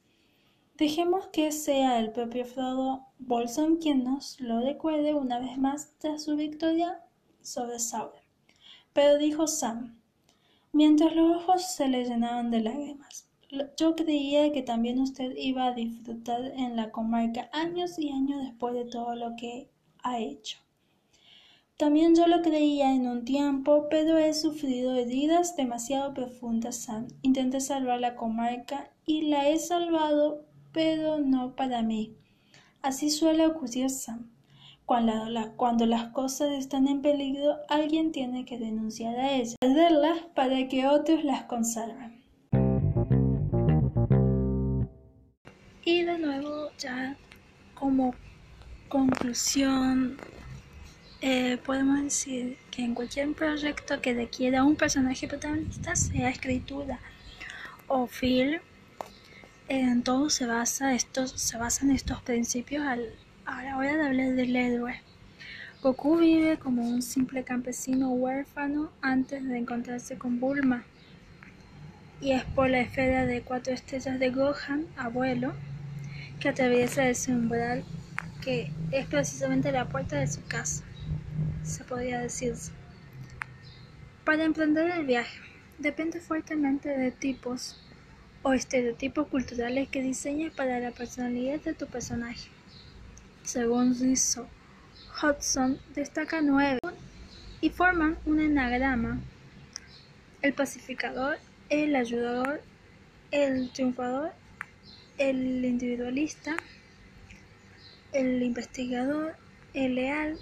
Dejemos 0.76 1.26
que 1.32 1.50
sea 1.50 1.98
el 1.98 2.12
propio 2.12 2.44
Frodo 2.44 3.08
Bolson 3.18 3.78
quien 3.78 4.04
nos 4.04 4.40
lo 4.40 4.60
recuerde 4.60 5.14
una 5.14 5.40
vez 5.40 5.58
más 5.58 5.98
tras 5.98 6.22
su 6.22 6.36
victoria 6.36 7.00
sobre 7.42 7.80
Sauron. 7.80 8.22
Pero 8.92 9.18
dijo 9.18 9.48
Sam, 9.48 10.00
mientras 10.70 11.12
los 11.16 11.38
ojos 11.38 11.74
se 11.74 11.88
le 11.88 12.04
llenaban 12.04 12.52
de 12.52 12.60
lágrimas, 12.60 13.33
yo 13.76 13.96
creía 13.96 14.52
que 14.52 14.62
también 14.62 15.00
usted 15.00 15.34
iba 15.36 15.66
a 15.66 15.74
disfrutar 15.74 16.44
en 16.56 16.76
la 16.76 16.90
comarca 16.90 17.48
años 17.52 17.98
y 17.98 18.10
años 18.10 18.42
después 18.42 18.74
de 18.74 18.84
todo 18.84 19.14
lo 19.14 19.36
que 19.36 19.70
ha 20.02 20.18
hecho. 20.18 20.58
También 21.76 22.14
yo 22.14 22.26
lo 22.28 22.40
creía 22.42 22.94
en 22.94 23.08
un 23.08 23.24
tiempo, 23.24 23.88
pero 23.90 24.16
he 24.16 24.32
sufrido 24.32 24.94
heridas 24.94 25.56
demasiado 25.56 26.14
profundas, 26.14 26.76
Sam. 26.76 27.08
Intenté 27.22 27.60
salvar 27.60 28.00
la 28.00 28.14
comarca 28.14 28.90
y 29.06 29.22
la 29.22 29.48
he 29.48 29.58
salvado 29.58 30.44
pero 30.74 31.20
no 31.20 31.54
para 31.54 31.82
mí. 31.82 32.16
Así 32.82 33.08
suele 33.08 33.46
ocurrir, 33.46 33.88
Sam. 33.88 34.30
Cuando, 34.84 35.12
cuando, 35.56 35.86
las 35.86 36.08
cosas 36.12 36.50
están 36.50 36.88
en 36.88 37.00
peligro, 37.00 37.56
alguien 37.68 38.12
tiene 38.12 38.44
que 38.44 38.58
denunciar 38.58 39.16
a 39.16 39.32
ellas, 39.32 39.56
perderlas 39.58 40.18
para 40.34 40.68
que 40.68 40.86
otros 40.86 41.24
las 41.24 41.44
conserven. 41.44 42.13
Y 45.86 46.02
de 46.02 46.18
nuevo, 46.18 46.70
ya 46.78 47.14
como 47.74 48.14
conclusión, 48.88 50.16
eh, 51.20 51.58
podemos 51.58 52.02
decir 52.02 52.56
que 52.70 52.84
en 52.84 52.94
cualquier 52.94 53.32
proyecto 53.34 54.00
que 54.00 54.14
requiera 54.14 54.64
un 54.64 54.76
personaje 54.76 55.28
protagonista, 55.28 55.94
sea 55.94 56.30
escritura 56.30 57.00
o 57.86 58.06
film, 58.06 58.60
todo 60.04 60.30
se 60.30 60.46
basa 60.46 60.94
estos 60.94 61.30
se 61.32 61.56
basan 61.56 61.90
estos 61.90 62.20
principios 62.22 62.84
al, 62.84 63.14
a 63.46 63.62
la 63.62 63.76
hora 63.76 63.96
de 63.96 64.06
hablar 64.06 64.34
del 64.34 64.56
héroe. 64.56 65.00
Goku 65.82 66.16
vive 66.16 66.58
como 66.58 66.82
un 66.82 67.02
simple 67.02 67.44
campesino 67.44 68.10
huérfano 68.10 68.90
antes 69.02 69.46
de 69.46 69.58
encontrarse 69.58 70.16
con 70.16 70.40
Bulma. 70.40 70.84
Y 72.22 72.32
es 72.32 72.44
por 72.44 72.70
la 72.70 72.80
esfera 72.80 73.26
de 73.26 73.42
cuatro 73.42 73.74
estrellas 73.74 74.18
de 74.18 74.30
Gohan, 74.30 74.86
abuelo, 74.96 75.52
que 76.44 76.50
atraviesa 76.50 77.08
ese 77.08 77.32
umbral 77.32 77.82
que 78.42 78.70
es 78.90 79.06
precisamente 79.06 79.72
la 79.72 79.88
puerta 79.88 80.16
de 80.16 80.26
su 80.26 80.44
casa, 80.46 80.84
se 81.62 81.84
podría 81.84 82.20
decirse. 82.20 82.70
Para 84.26 84.44
emprender 84.44 84.90
el 84.90 85.06
viaje, 85.06 85.40
depende 85.78 86.20
fuertemente 86.20 86.90
de 86.90 87.10
tipos 87.12 87.80
o 88.42 88.52
estereotipos 88.52 89.28
culturales 89.28 89.88
que 89.88 90.02
diseñas 90.02 90.52
para 90.52 90.80
la 90.80 90.90
personalidad 90.90 91.60
de 91.60 91.72
tu 91.72 91.86
personaje. 91.86 92.50
Según 93.42 93.98
Rizzo, 93.98 94.46
Hudson 95.22 95.78
destaca 95.94 96.42
nueve 96.42 96.78
y 97.62 97.70
forman 97.70 98.18
un 98.26 98.40
enagrama. 98.40 99.18
El 100.42 100.52
pacificador, 100.52 101.38
el 101.70 101.96
ayudador, 101.96 102.60
el 103.30 103.72
triunfador, 103.72 104.32
el 105.18 105.64
individualista, 105.64 106.56
el 108.12 108.42
investigador, 108.42 109.36
el 109.72 109.94
leal, 109.94 110.38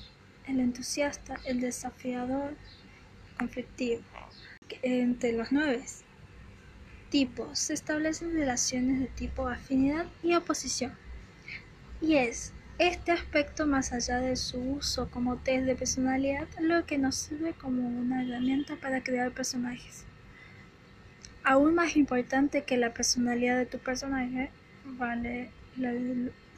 el 0.47 0.61
entusiasta, 0.61 1.37
el 1.45 1.61
desafiador, 1.61 2.55
conflictivo. 3.39 4.03
Entre 4.83 5.33
los 5.33 5.53
nueve 5.53 5.83
tipos 7.11 7.59
se 7.59 7.75
establecen 7.75 8.33
relaciones 8.33 9.01
de 9.01 9.07
tipo 9.07 9.47
afinidad 9.47 10.07
y 10.23 10.35
oposición. 10.35 10.93
Y 12.01 12.17
es 12.17 12.53
este 12.79 13.13
aspecto 13.13 13.67
más 13.67 13.93
allá 13.93 14.19
de 14.19 14.35
su 14.35 14.59
uso 14.59 15.11
como 15.11 15.37
test 15.37 15.67
de 15.67 15.77
personalidad 15.77 16.49
lo 16.59 16.87
que 16.87 16.99
nos 16.99 17.17
sirve 17.17 17.53
como 17.53 17.87
una 17.87 18.25
herramienta 18.25 18.77
para 18.77 19.05
crear 19.05 19.31
personajes. 19.31 20.05
Aún 21.45 21.75
más 21.75 21.97
importante 21.97 22.65
que 22.65 22.79
la 22.79 22.95
personalidad 22.95 23.59
de 23.59 23.67
tu 23.67 23.79
personaje, 23.79 24.51
vale 24.85 25.51
la 25.77 25.93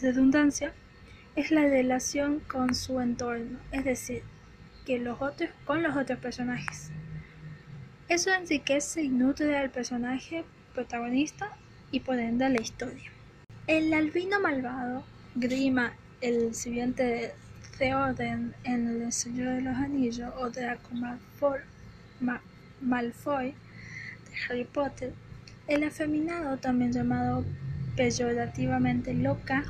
redundancia, 0.00 0.72
es 1.36 1.50
la 1.50 1.62
relación 1.62 2.40
con 2.40 2.74
su 2.74 3.00
entorno, 3.00 3.58
es 3.72 3.84
decir, 3.84 4.22
que 4.86 4.98
los 4.98 5.20
otros 5.20 5.50
con 5.64 5.82
los 5.82 5.96
otros 5.96 6.18
personajes. 6.18 6.90
Eso 8.08 8.30
enriquece 8.30 9.02
y 9.02 9.08
nutre 9.08 9.56
al 9.56 9.70
personaje 9.70 10.44
protagonista 10.74 11.56
y 11.90 12.00
por 12.00 12.18
ende 12.18 12.44
a 12.44 12.48
la 12.50 12.60
historia. 12.60 13.10
El 13.66 13.92
albino 13.94 14.40
malvado, 14.40 15.04
Grima, 15.34 15.94
el 16.20 16.54
sirviente 16.54 17.02
de 17.02 17.32
Theoden 17.78 18.54
en 18.64 19.02
El 19.02 19.12
Señor 19.12 19.54
de 19.54 19.62
los 19.62 19.76
Anillos 19.76 20.32
o 20.36 20.50
Draco 20.50 20.90
Malfoy 22.80 23.50
de 23.50 24.36
Harry 24.48 24.64
Potter, 24.64 25.12
el 25.66 25.82
afeminado 25.84 26.58
también 26.58 26.92
llamado 26.92 27.44
peyorativamente 27.96 29.14
loca, 29.14 29.64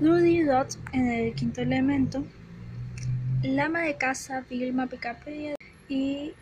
Rudy 0.00 0.42
Dot 0.42 0.76
en 0.92 1.10
El 1.10 1.34
Quinto 1.34 1.62
Elemento, 1.62 2.24
Lama 3.42 3.82
de 3.82 3.96
Casa 3.96 4.44
Vilma 4.48 4.86
Picaperia 4.86 5.54
y 5.88 6.32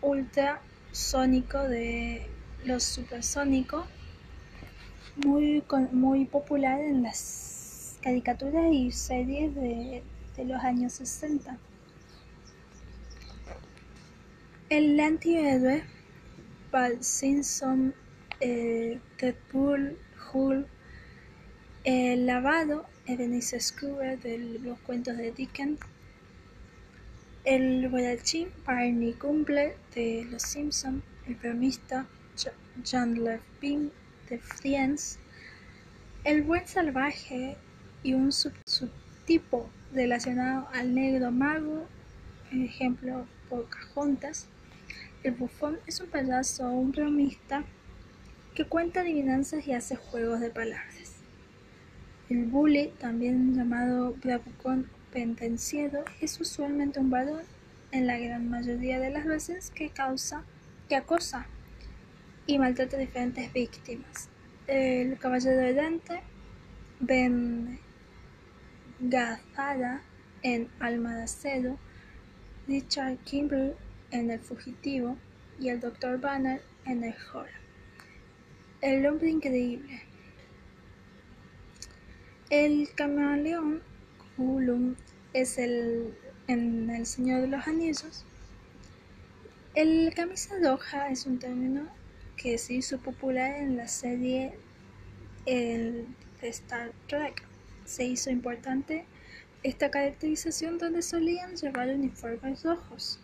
ultrasónico 0.00 1.58
de 1.62 2.26
los 2.64 2.82
supersónicos, 2.82 3.86
muy, 5.16 5.62
muy 5.92 6.24
popular 6.24 6.80
en 6.80 7.02
las 7.02 7.98
caricaturas 8.02 8.72
y 8.72 8.90
series 8.90 9.54
de, 9.54 10.02
de 10.36 10.44
los 10.44 10.62
años 10.62 10.92
60. 10.94 11.58
El 14.70 14.98
antihéroe, 14.98 15.84
Bart 16.72 17.02
Simpson, 17.02 17.94
eh, 18.40 18.98
Deadpool, 19.18 19.96
El 21.84 22.26
lavado, 22.26 22.86
Ebenezer 23.06 23.62
Scrooge 23.62 24.16
de 24.16 24.38
los 24.38 24.80
cuentos 24.80 25.16
de 25.16 25.30
Dickens, 25.30 25.78
el 27.44 27.88
borrachín, 27.88 28.48
Barney 28.66 29.12
Gumble 29.12 29.76
de 29.94 30.26
Los 30.28 30.42
Simpson, 30.42 31.04
el 31.28 31.36
bromista, 31.36 32.06
Chandler 32.82 33.40
Bing 33.60 33.90
de 34.28 34.38
Friends, 34.40 35.20
el 36.24 36.42
buen 36.42 36.66
salvaje 36.66 37.56
y 38.02 38.14
un 38.14 38.32
subtipo 38.32 39.70
relacionado 39.92 40.68
al 40.72 40.96
negro 40.96 41.30
mago, 41.30 41.86
ejemplo 42.50 43.24
Pocahontas. 43.48 44.48
El 45.22 45.34
bufón 45.34 45.78
es 45.86 46.00
un 46.00 46.08
payaso 46.08 46.66
o 46.66 46.72
un 46.72 46.90
bromista 46.90 47.64
que 48.54 48.64
cuenta 48.64 49.00
adivinanzas 49.00 49.66
y 49.66 49.72
hace 49.72 49.96
juegos 49.96 50.40
de 50.40 50.50
palabras. 50.50 51.14
El 52.30 52.44
bully, 52.44 52.92
también 52.98 53.54
llamado 53.54 54.14
bravucón 54.22 54.88
pendenciero, 55.12 56.04
es 56.20 56.40
usualmente 56.40 57.00
un 57.00 57.10
varón 57.10 57.42
en 57.90 58.06
la 58.06 58.18
gran 58.18 58.48
mayoría 58.48 58.98
de 59.00 59.10
las 59.10 59.24
veces 59.24 59.70
que 59.70 59.90
causa, 59.90 60.44
que 60.88 60.96
acosa 60.96 61.46
y 62.46 62.58
maltrata 62.58 62.96
a 62.96 63.00
diferentes 63.00 63.52
víctimas. 63.52 64.28
El 64.66 65.18
caballero 65.18 65.58
de 65.58 65.74
Dante, 65.74 66.22
Ben 67.00 67.78
Gazzara 69.00 70.02
en 70.42 70.68
Alma 70.78 71.16
de 71.16 71.24
Acero, 71.24 71.76
Richard 72.68 73.18
Kimble 73.24 73.74
en 74.10 74.30
El 74.30 74.40
Fugitivo 74.40 75.16
y 75.60 75.68
el 75.68 75.80
Dr. 75.80 76.18
Banner 76.20 76.62
en 76.86 77.04
El 77.04 77.14
Horror. 77.32 77.63
El 78.84 79.06
hombre 79.06 79.30
increíble. 79.30 80.02
El 82.50 82.90
camaleón 82.94 83.82
Gollum 84.36 84.94
es 85.32 85.56
el 85.56 86.14
en 86.48 86.90
El 86.90 87.06
Señor 87.06 87.40
de 87.40 87.46
los 87.46 87.66
Anillos. 87.66 88.26
El 89.74 90.12
camisa 90.14 90.56
roja 90.62 91.08
es 91.08 91.24
un 91.24 91.38
término 91.38 91.88
que 92.36 92.58
se 92.58 92.74
hizo 92.74 92.98
popular 92.98 93.56
en 93.56 93.78
la 93.78 93.88
serie 93.88 94.52
el 95.46 96.06
de 96.42 96.48
Star 96.48 96.92
Trek. 97.08 97.42
Se 97.86 98.04
hizo 98.04 98.28
importante 98.28 99.06
esta 99.62 99.90
caracterización 99.90 100.76
donde 100.76 101.00
solían 101.00 101.56
llevar 101.56 101.88
uniformes 101.88 102.62
rojos, 102.62 103.18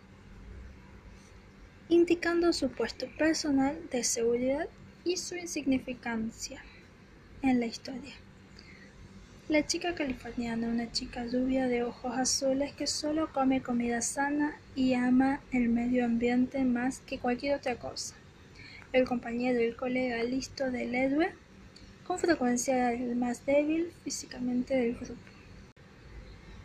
indicando 1.87 2.51
su 2.51 2.71
puesto 2.71 3.05
personal 3.19 3.79
de 3.91 4.03
seguridad 4.03 4.67
y 5.03 5.17
su 5.17 5.35
insignificancia 5.35 6.63
en 7.41 7.59
la 7.59 7.65
historia. 7.65 8.13
La 9.49 9.67
chica 9.67 9.95
californiana, 9.95 10.67
una 10.67 10.91
chica 10.91 11.25
rubia 11.25 11.67
de 11.67 11.83
ojos 11.83 12.17
azules 12.17 12.73
que 12.73 12.87
solo 12.87 13.33
come 13.33 13.61
comida 13.61 14.01
sana 14.01 14.55
y 14.75 14.93
ama 14.93 15.41
el 15.51 15.67
medio 15.67 16.05
ambiente 16.05 16.63
más 16.63 16.99
que 16.99 17.19
cualquier 17.19 17.57
otra 17.57 17.75
cosa. 17.75 18.15
El 18.93 19.05
compañero 19.05 19.59
y 19.59 19.65
el 19.65 19.75
colega 19.75 20.23
listo 20.23 20.71
del 20.71 20.95
héroe, 20.95 21.31
con 22.07 22.19
frecuencia 22.19 22.93
el 22.93 23.15
más 23.15 23.45
débil 23.45 23.91
físicamente 24.03 24.75
del 24.75 24.95
grupo. 24.95 25.30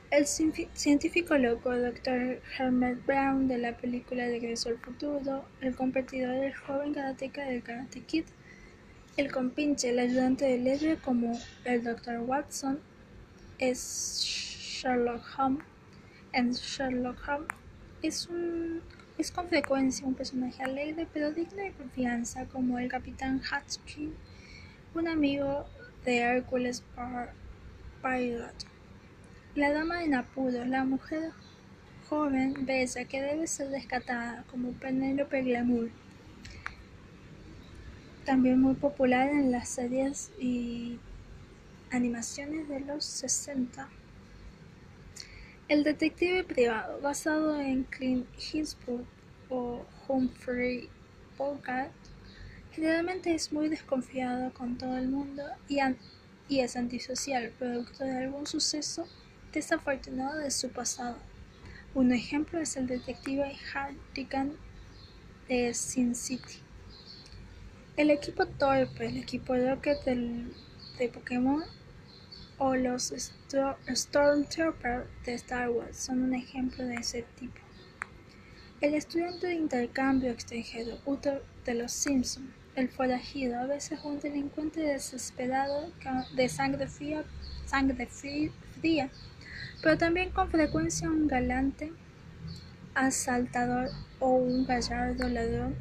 El 0.09 0.25
científico 0.25 1.37
loco 1.37 1.77
Dr. 1.77 2.41
Herbert 2.57 3.05
Brown 3.07 3.49
de 3.49 3.59
la 3.59 3.77
película 3.77 4.27
Regreso 4.27 4.69
al 4.69 4.79
futuro, 4.79 5.45
el 5.61 5.75
competidor 5.75 6.39
del 6.39 6.55
joven 6.55 6.95
karateka 6.95 7.45
del 7.45 7.61
Karate 7.65 8.03
Kid, 8.03 8.25
el 9.17 9.33
compinche, 9.33 9.91
el 9.91 9.99
ayudante 9.99 10.45
del 10.45 10.65
héroe 10.69 10.97
como 10.97 11.37
el 11.65 11.83
Dr. 11.83 12.21
Watson, 12.21 12.79
es 13.59 14.23
Sherlock 14.23 15.25
Holmes. 15.37 15.65
En 16.33 16.53
Sherlock 16.53 17.19
Holmes 17.29 17.49
es, 18.03 18.29
un, 18.29 18.83
es 19.19 19.33
con 19.33 19.49
frecuencia 19.49 20.07
un 20.07 20.15
personaje 20.15 20.63
alegre 20.63 21.09
pero 21.13 21.33
digno 21.33 21.65
de 21.65 21.73
confianza 21.73 22.47
como 22.47 22.79
el 22.79 22.89
Capitán 22.89 23.41
Hutchins, 23.41 24.15
un 24.95 25.09
amigo 25.09 25.67
de 26.05 26.19
Hercules 26.19 26.85
Poirot. 28.01 28.76
La 29.57 29.73
dama 29.73 30.05
en 30.05 30.13
apuros, 30.15 30.69
la 30.69 30.85
mujer 30.85 31.33
joven, 32.11 32.67
bella, 32.67 33.07
que 33.07 33.23
debe 33.23 33.47
ser 33.47 33.71
rescatada, 33.71 34.45
como 34.51 34.73
Penélope 34.73 35.41
Glamour. 35.41 35.89
También 38.27 38.61
muy 38.61 38.75
popular 38.75 39.31
en 39.31 39.51
las 39.51 39.71
series 39.71 40.31
y 40.39 40.99
animaciones 41.91 42.69
de 42.69 42.81
los 42.81 43.03
60. 43.07 43.89
El 45.69 45.85
detective 45.85 46.45
privado, 46.45 47.01
basado 47.01 47.59
en 47.59 47.85
Clint 47.85 48.27
Eastwood 48.53 49.07
o 49.49 49.87
Humphrey 50.07 50.91
Bogart, 51.39 51.93
generalmente 52.73 53.35
es 53.35 53.51
muy 53.55 53.71
desconfiado 53.71 54.53
con 54.53 54.77
todo 54.77 54.99
el 54.99 55.09
mundo 55.09 55.45
y, 55.67 55.79
y 56.47 56.61
es 56.61 56.77
antisocial, 56.77 57.55
producto 57.59 58.05
de 58.05 58.19
algún 58.19 58.47
suceso 58.47 59.09
desafortunado 59.57 60.37
de 60.37 60.51
su 60.51 60.69
pasado. 60.69 61.17
Un 61.95 62.13
ejemplo 62.13 62.59
es 62.61 62.77
el 62.77 62.87
detective 62.87 63.57
Hartigan 63.73 64.53
de 65.49 65.73
Sin 65.73 66.15
City. 66.15 66.61
El 67.97 68.11
equipo 68.11 68.45
Torpe, 68.45 69.07
el 69.07 69.17
equipo 69.17 69.57
Rocket 69.57 70.05
de 70.05 71.09
Pokémon 71.09 71.65
o 72.59 72.77
los 72.77 73.15
Stormtroopers 73.89 75.07
de 75.25 75.35
Star 75.35 75.71
Wars 75.71 75.97
son 75.97 76.23
un 76.23 76.35
ejemplo 76.35 76.85
de 76.85 76.97
ese 76.97 77.23
tipo. 77.39 77.57
El 78.83 78.93
estudiante 78.93 79.47
de 79.47 79.55
intercambio 79.55 80.33
extranjero 80.33 80.99
Uther 81.07 81.43
de 81.65 81.73
los 81.73 81.93
Simpson, 81.93 82.53
el 82.75 82.91
forajido, 82.91 83.59
a 83.59 83.65
veces 83.65 84.01
un 84.05 84.21
delincuente 84.21 84.81
desesperado 84.81 85.91
de 86.35 86.49
sangre 86.51 86.87
fría, 86.89 87.25
sangre 87.65 88.07
fría 88.07 89.11
pero 89.83 89.99
también 89.99 90.31
con 90.31 90.51
frecuencia 90.51 91.09
un 91.09 91.27
galante 91.29 91.93
asaltador 92.95 93.91
o 94.21 94.31
un 94.31 94.67
gallardo 94.67 95.29
ladrón 95.29 95.77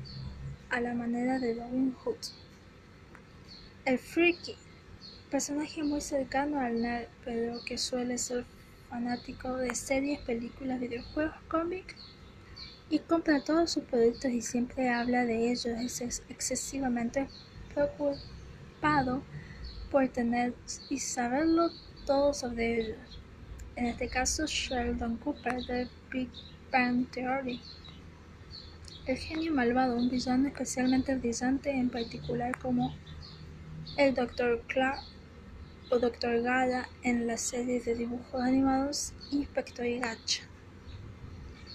a 0.69 0.81
la 0.81 0.93
manera 0.93 1.39
de 1.39 1.53
Robin 1.53 1.95
Hood. 2.03 2.17
El 3.85 3.97
Freaky, 3.97 4.55
personaje 5.31 5.83
muy 5.83 6.01
cercano 6.01 6.59
al 6.59 6.81
nerd, 6.81 7.07
pero 7.23 7.63
que 7.65 7.77
suele 7.77 8.17
ser 8.17 8.45
fanático 8.89 9.55
de 9.55 9.73
series, 9.75 10.19
películas, 10.19 10.79
videojuegos, 10.79 11.35
cómics 11.47 11.95
y 12.89 12.99
compra 12.99 13.43
todos 13.43 13.71
sus 13.71 13.83
productos 13.83 14.31
y 14.31 14.41
siempre 14.41 14.89
habla 14.89 15.25
de 15.25 15.51
ellos, 15.51 16.01
es 16.01 16.21
excesivamente 16.29 17.27
preocupado 17.73 19.23
por 19.89 20.07
tener 20.09 20.53
y 20.89 20.99
saberlo 20.99 21.71
todo 22.05 22.33
sobre 22.33 22.81
ellos 22.81 23.15
en 23.75 23.87
este 23.87 24.07
caso 24.07 24.45
Sheldon 24.45 25.17
Cooper 25.17 25.63
de 25.65 25.87
Big 26.11 26.29
Bang 26.71 27.05
Theory. 27.11 27.61
El 29.05 29.17
genio 29.17 29.53
malvado, 29.53 29.95
un 29.95 30.09
villano 30.09 30.47
especialmente 30.47 31.15
brillante, 31.15 31.71
en 31.71 31.89
particular 31.89 32.57
como 32.59 32.95
el 33.97 34.13
Dr. 34.15 34.61
Clark 34.67 35.01
o 35.89 35.99
Dr. 35.99 36.41
Gada 36.41 36.89
en 37.03 37.27
la 37.27 37.37
serie 37.37 37.81
de 37.81 37.95
dibujos 37.95 38.41
animados 38.41 39.13
Inspector 39.31 39.85
Gacha. 39.99 40.43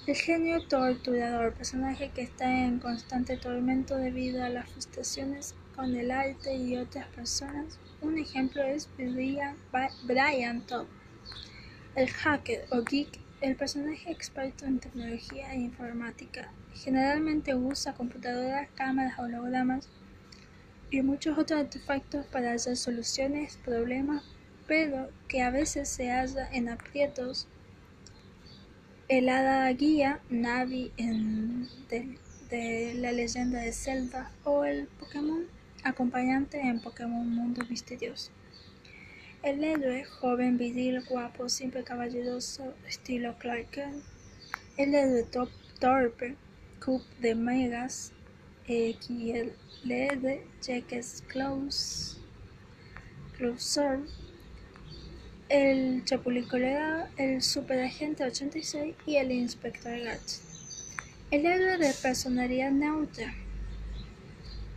El 0.07 0.17
genio 0.17 0.67
torturador, 0.67 1.53
personaje 1.53 2.11
que 2.15 2.23
está 2.23 2.65
en 2.65 2.81
constante 2.81 3.37
tormento 3.37 3.97
debido 3.97 4.43
a 4.43 4.49
las 4.49 4.69
frustraciones 4.71 5.55
con 5.77 5.95
el 5.95 6.11
arte 6.11 6.57
y 6.57 6.77
otras 6.77 7.07
personas. 7.09 7.79
Un 8.01 8.19
ejemplo 8.19 8.63
es 8.63 8.89
Brian, 8.97 9.57
Brian 10.05 10.63
el 11.97 12.09
hacker 12.09 12.67
o 12.71 12.83
geek, 12.83 13.19
el 13.41 13.57
personaje 13.57 14.11
experto 14.11 14.65
en 14.65 14.79
tecnología 14.79 15.53
e 15.53 15.59
informática, 15.59 16.53
generalmente 16.75 17.55
usa 17.55 17.95
computadoras, 17.95 18.69
cámaras, 18.75 19.19
hologramas 19.19 19.89
y 20.91 21.03
muchos 21.03 21.37
otros 21.37 21.61
artefactos 21.61 22.27
para 22.27 22.53
hacer 22.53 22.77
soluciones, 22.77 23.59
problemas, 23.65 24.23
pero 24.67 25.11
que 25.27 25.43
a 25.43 25.51
veces 25.51 25.89
se 25.89 26.11
halla 26.11 26.49
en 26.53 26.69
aprietos. 26.69 27.49
El 29.09 29.29
hada 29.29 29.69
guía, 29.73 30.21
Navi 30.31 30.93
en, 30.97 31.69
de, 31.89 32.19
de 32.51 32.95
la 32.95 33.11
leyenda 33.11 33.61
de 33.61 33.73
Zelda 33.73 34.31
o 34.45 34.65
el 34.65 34.87
Pokémon 34.87 35.47
acompañante 35.83 36.61
en 36.61 36.81
Pokémon 36.81 37.29
Mundo 37.29 37.65
Misterioso. 37.69 38.31
El 39.43 39.65
héroe, 39.65 40.05
joven, 40.05 40.59
viril, 40.59 41.03
guapo, 41.09 41.49
siempre 41.49 41.83
caballeroso, 41.83 42.75
estilo 42.87 43.39
Clark 43.39 43.71
Kent. 43.71 44.05
El 44.77 44.95
héroe 44.95 45.27
torpe, 45.79 46.37
Scoop 46.77 47.03
de 47.21 47.35
Megas, 47.35 48.13
XLD, 48.67 50.43
Cheques 50.61 51.25
Close, 51.27 52.19
Closer, 53.39 54.01
el 55.49 56.05
Chapulín 56.05 56.47
Colorado, 56.47 57.09
el 57.17 57.41
Superagente 57.41 58.25
86 58.25 58.95
y 59.07 59.17
el 59.17 59.33
Inspector 59.33 59.99
Gadget. 60.01 60.21
El 61.31 61.47
héroe 61.47 61.79
de 61.79 61.95
personalidad 61.95 62.73
neutra. 62.73 63.33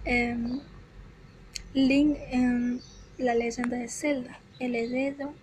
Em, 0.06 0.62
Link 1.74 2.18
en 2.30 2.82
La 3.18 3.36
leyenda 3.36 3.76
de 3.76 3.90
Zelda. 3.90 4.40
El 4.64 4.76
heredero 4.76 5.34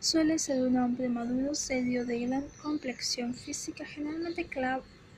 suele 0.00 0.38
ser 0.38 0.62
un 0.62 0.78
hombre 0.78 1.10
maduro, 1.10 1.54
serio, 1.54 2.06
de 2.06 2.20
gran 2.20 2.46
complexión 2.62 3.34
física, 3.34 3.84
generalmente 3.84 4.48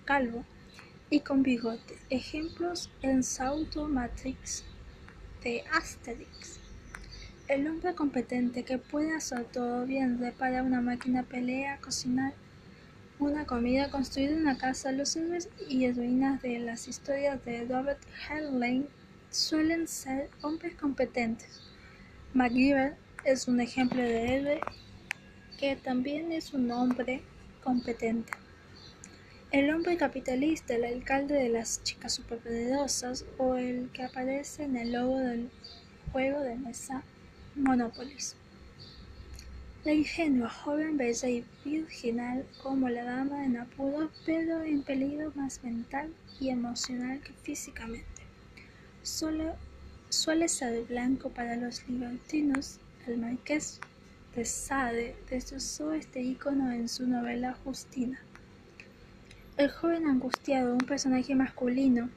calvo 0.05 0.45
y 1.11 1.21
con 1.21 1.45
bigote. 1.45 1.97
Ejemplos 2.11 2.91
en 3.03 3.23
Sauto 3.23 3.87
Matrix 3.87 4.65
de 5.45 5.63
Asterix. 5.73 6.59
El 7.47 7.69
hombre 7.69 7.95
competente 7.95 8.65
que 8.65 8.79
puede 8.79 9.15
hacer 9.15 9.45
todo 9.45 9.87
bien, 9.87 10.19
repara 10.19 10.65
una 10.65 10.81
máquina, 10.81 11.23
pelea, 11.23 11.79
cocinar 11.81 12.35
una 13.21 13.47
comida, 13.47 13.93
construir 13.93 14.33
una 14.35 14.59
casa. 14.59 14.91
Los 14.91 15.15
héroes 15.15 15.51
y 15.69 15.85
heroínas 15.85 16.43
de 16.43 16.59
las 16.59 16.89
historias 16.89 17.45
de 17.45 17.65
Robert 17.65 18.01
Heinlein 18.29 18.89
suelen 19.31 19.87
ser 19.87 20.31
hombres 20.43 20.75
competentes. 20.75 21.61
MacGyver 22.35 23.06
es 23.27 23.49
un 23.49 23.61
ejemplo 23.61 24.01
de 24.01 24.37
héroe 24.37 24.61
que 25.59 25.75
también 25.75 26.31
es 26.31 26.55
un 26.55 26.71
hombre 26.71 27.23
competente. 27.63 28.33
El 29.51 29.75
hombre 29.75 29.97
capitalista, 29.97 30.75
el 30.75 30.85
alcalde 30.85 31.35
de 31.35 31.49
las 31.49 31.83
chicas 31.83 32.15
superpoderosas 32.15 33.25
o 33.39 33.57
el 33.57 33.91
que 33.93 34.05
aparece 34.05 34.65
en 34.65 34.77
el 34.77 34.93
logo 34.93 35.19
del 35.19 35.51
juego 36.13 36.41
de 36.41 36.55
mesa 36.55 37.03
Monopolis. 37.57 38.37
La 39.85 39.93
ingenua, 39.93 40.49
joven, 40.49 40.97
bella 40.97 41.29
y 41.29 41.45
virginal 41.65 42.47
como 42.63 42.89
la 42.89 43.05
dama 43.05 43.45
en 43.45 43.57
apuros, 43.57 44.11
pero 44.25 44.63
en 44.63 44.83
peligro 44.83 45.33
más 45.35 45.63
mental 45.65 46.13
y 46.39 46.51
emocional 46.51 47.21
que 47.21 47.33
físicamente. 47.33 48.23
Solo 49.03 49.57
suele 50.11 50.49
ser 50.49 50.85
blanco 50.85 51.31
para 51.31 51.57
los 51.57 51.89
libertinos. 51.89 52.79
El 53.07 53.19
marqués 53.19 53.81
de 54.35 54.45
Sade 54.45 55.15
destrozó 55.31 55.93
este 55.93 56.21
icono 56.21 56.73
en 56.73 56.89
su 56.89 57.07
novela 57.07 57.57
Justina. 57.63 58.19
El 59.57 59.71
joven 59.71 60.07
angustiado, 60.07 60.73
un 60.73 60.81
personaje 60.81 61.37
masculino, 61.37 62.11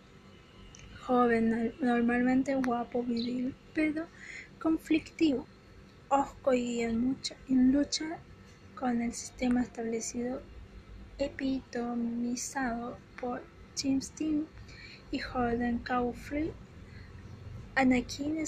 joven, 1.05 1.75
normalmente 1.79 2.55
guapo, 2.55 3.03
viril, 3.03 3.53
pero 3.75 4.07
conflictivo, 4.59 5.45
osco 6.09 6.53
y 6.53 6.81
en, 6.81 7.15
lucha 7.71 8.17
con 8.73 9.03
el 9.03 9.13
sistema 9.13 9.61
establecido 9.61 10.41
epitomizado 11.19 12.97
por 13.21 13.43
James 13.77 14.11
Dean 14.17 14.47
y 15.11 15.21
Holden 15.21 15.77
Caulfield. 15.79 16.51
Anakin 17.75 18.39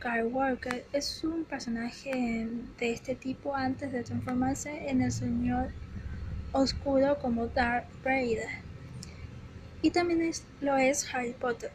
Skywalker 0.00 0.86
es 0.94 1.22
un 1.24 1.44
personaje 1.44 2.48
de 2.78 2.92
este 2.92 3.14
tipo 3.14 3.54
antes 3.54 3.92
de 3.92 4.02
transformarse 4.02 4.88
en 4.88 5.02
el 5.02 5.12
Señor 5.12 5.68
Oscuro 6.52 7.18
como 7.18 7.48
Darth 7.48 7.86
Vader. 8.02 8.48
Y 9.82 9.90
también 9.90 10.32
lo 10.62 10.76
es 10.78 11.06
Harry 11.14 11.34
Potter. 11.34 11.70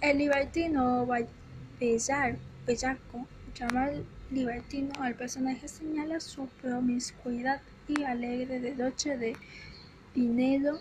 El 0.00 0.16
libertino 0.16 1.06
bellaco, 2.66 3.26
llama 3.54 3.90
libertino 4.30 4.94
al 5.02 5.14
personaje 5.14 5.68
señala 5.68 6.20
su 6.20 6.46
promiscuidad 6.62 7.60
y 7.86 8.02
alegre 8.04 8.60
de 8.60 8.74
noche 8.74 9.18
de 9.18 9.36
dinero. 10.14 10.78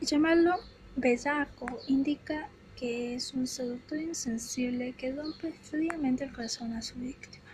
Llamarlo 0.00 0.54
bellaco 0.96 1.66
indica 1.86 2.48
que 2.76 3.14
es 3.14 3.34
un 3.34 3.46
seductor 3.46 3.98
insensible 3.98 4.92
que 4.92 5.12
rompe 5.12 5.52
fríamente 5.52 6.24
el 6.24 6.32
corazón 6.32 6.72
a 6.72 6.82
su 6.82 6.94
víctima. 6.96 7.44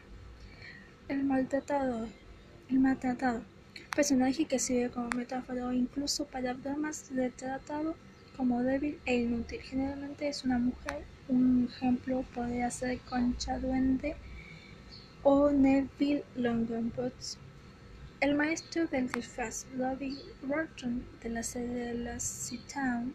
El 1.09 1.24
maltratador. 1.24 2.09
El 2.68 2.80
maltratado. 2.80 3.42
Personaje 3.94 4.44
que 4.44 4.59
sirve 4.59 4.90
como 4.90 5.11
metáfora 5.11 5.66
o 5.66 5.72
incluso 5.72 6.24
para 6.26 6.54
bromas 6.54 7.11
retratado 7.14 7.96
como 8.37 8.62
débil 8.62 8.98
e 9.04 9.16
inútil. 9.16 9.61
Generalmente 9.61 10.28
es 10.28 10.44
una 10.44 10.59
mujer 10.59 11.04
un 11.30 11.68
ejemplo 11.70 12.24
podría 12.35 12.70
ser 12.70 12.98
Concha 13.00 13.59
Duende 13.59 14.16
o 15.22 15.50
Neville 15.50 16.24
Longbottom. 16.35 17.40
El 18.20 18.35
maestro 18.35 18.87
del 18.88 19.11
disfraz, 19.11 19.66
Robbie 19.78 20.18
Rotten, 20.42 21.04
de 21.22 21.28
la 21.30 21.42
serie 21.42 21.87
de 21.87 21.94
la 21.94 22.18
Town, 22.74 23.14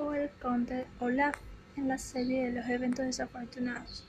o 0.00 0.14
el 0.14 0.30
conde 0.42 0.86
Olaf 0.98 1.36
en 1.76 1.88
la 1.88 1.98
serie 1.98 2.46
de 2.46 2.52
los 2.52 2.68
eventos 2.68 3.04
desafortunados. 3.04 4.04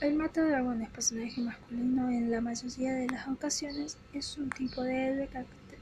El 0.00 0.14
mata 0.14 0.42
dragones, 0.44 0.88
personaje 0.90 1.40
masculino 1.40 2.10
en 2.10 2.30
la 2.30 2.40
mayoría 2.40 2.94
de 2.94 3.06
las 3.08 3.28
ocasiones, 3.28 3.98
es 4.12 4.38
un 4.38 4.50
tipo 4.50 4.82
de 4.82 5.08
héroe 5.08 5.28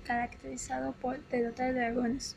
caracterizado 0.04 0.92
por 0.92 1.20
derrotar 1.28 1.74
dragones. 1.74 2.36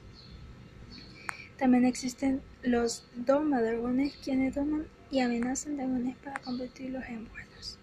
También 1.58 1.86
existen 1.86 2.42
los 2.64 3.06
Doma-dragones, 3.16 4.16
quienes 4.24 4.56
doman 4.56 4.86
y 5.10 5.20
amenazan 5.20 5.78
dragones 5.78 6.16
para 6.18 6.40
convertirlos 6.42 7.04
en 7.06 7.28
buenos. 7.30 7.78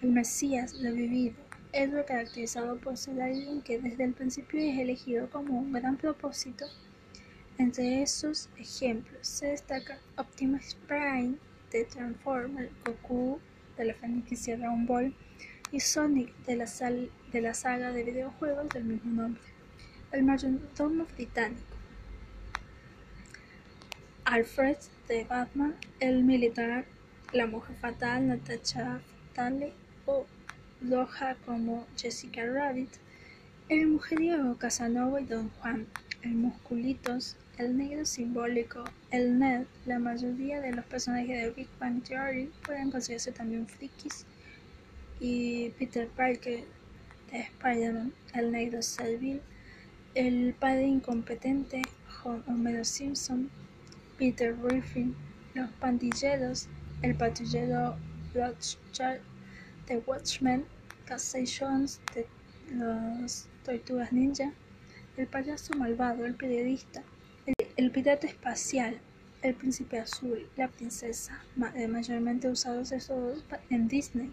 El 0.00 0.10
Mesías 0.10 0.80
vivido, 0.80 1.36
héroe 1.72 2.04
caracterizado 2.04 2.76
por 2.78 2.96
ser 2.96 3.20
alguien 3.20 3.62
que 3.62 3.80
desde 3.80 4.04
el 4.04 4.12
principio 4.12 4.60
es 4.60 4.78
elegido 4.78 5.28
como 5.30 5.58
un 5.58 5.72
gran 5.72 5.96
propósito. 5.96 6.66
Entre 7.58 8.02
esos 8.02 8.48
ejemplos 8.56 9.26
se 9.26 9.48
destaca 9.48 9.98
Optimus 10.16 10.76
Prime 10.86 11.34
de 11.72 11.84
Transformers, 11.86 12.70
Goku 12.84 13.40
de 13.76 13.86
la 13.86 13.94
franquicia 13.94 14.56
Dragon 14.56 14.86
Ball 14.86 15.12
y 15.72 15.80
Sonic 15.80 16.32
de 16.46 16.54
la, 16.54 16.66
de 17.32 17.40
la 17.40 17.54
saga 17.54 17.90
de 17.90 18.04
videojuegos 18.04 18.68
del 18.68 18.84
mismo 18.84 19.22
nombre. 19.22 19.42
El 20.12 20.22
mayordomo 20.22 21.04
británico 21.16 21.78
Alfred 24.24 24.76
de 25.08 25.24
Batman, 25.24 25.74
el 25.98 26.22
militar, 26.22 26.84
la 27.32 27.46
mujer 27.46 27.74
fatal, 27.76 28.28
Natasha 28.28 29.00
Fatale 29.28 29.72
o 30.06 30.26
Loja 30.80 31.34
como 31.44 31.88
Jessica 31.96 32.46
Rabbit, 32.46 32.90
el 33.68 33.88
mujeriego 33.88 34.56
Casanova 34.58 35.20
y 35.20 35.24
Don 35.24 35.48
Juan, 35.48 35.86
el 36.22 36.34
musculitos, 36.34 37.36
el 37.58 37.76
negro 37.76 38.06
simbólico, 38.06 38.84
el 39.10 39.38
Ned, 39.38 39.66
la 39.84 39.98
mayoría 39.98 40.60
de 40.60 40.72
los 40.72 40.84
personajes 40.84 41.42
de 41.42 41.50
Big 41.50 41.68
Bang 41.80 42.02
Theory 42.04 42.52
pueden 42.64 42.90
considerarse 42.92 43.32
también 43.32 43.66
frikis, 43.66 44.24
y 45.18 45.70
Peter 45.70 46.06
Parker 46.08 46.64
de 47.32 47.38
Spider-Man, 47.40 48.12
el 48.34 48.52
negro 48.52 48.80
servil, 48.80 49.40
el 50.14 50.54
padre 50.54 50.86
incompetente, 50.86 51.82
Homero 52.24 52.84
Simpson, 52.84 53.50
Peter 54.18 54.54
Griffin, 54.62 55.16
Los 55.54 55.70
Pandilleros, 55.80 56.68
El 57.02 57.16
Patrullero 57.16 57.96
Rothschild, 58.34 59.20
The 59.86 59.98
Watchmen, 60.06 60.64
Casey 61.06 61.44
Jones, 61.46 62.00
de 62.14 62.26
Los 62.74 63.46
Tortugas 63.64 64.12
Ninja, 64.12 64.52
El 65.16 65.26
Payaso 65.26 65.74
Malvado, 65.74 66.24
El 66.24 66.34
Periodista, 66.34 67.02
El, 67.76 67.90
Pirata 67.90 68.26
Espacial, 68.26 68.98
El 69.40 69.54
Príncipe 69.54 69.98
Azul, 69.98 70.50
La 70.56 70.68
Princesa, 70.68 71.42
eh, 71.74 71.88
mayormente 71.88 72.48
usados 72.48 72.92
estos 72.92 73.42
en 73.70 73.88
Disney, 73.88 74.30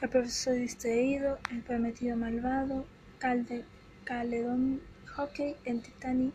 El 0.00 0.08
Profesor 0.08 0.54
Distraído, 0.54 1.38
El 1.50 1.62
Prometido 1.62 2.16
Malvado, 2.16 2.86
Calde, 3.18 3.64
Caledon 4.04 4.80
Hockey 5.16 5.56
en 5.64 5.80
Titanic, 5.80 6.34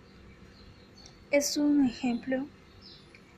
es 1.32 1.56
un 1.56 1.86
ejemplo. 1.86 2.45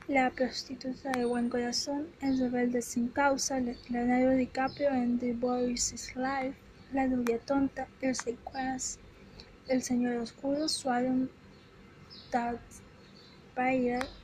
La 0.08 0.30
prostituta 0.30 1.12
de 1.12 1.24
buen 1.24 1.48
corazón, 1.48 2.08
El 2.20 2.40
rebelde 2.40 2.82
sin 2.82 3.06
causa, 3.08 3.60
Leonardo 3.60 4.30
DiCaprio 4.30 4.90
en 4.90 5.20
The 5.20 5.32
Boys 5.34 5.92
is 5.92 6.16
Life, 6.16 6.56
La 6.92 7.06
novia 7.06 7.38
tonta, 7.38 7.86
El 8.00 8.16
secuaz, 8.16 8.98
El 9.68 9.82
señor 9.82 10.16
oscuro, 10.16 10.68
Swan 10.68 11.30
Darth 12.34 12.82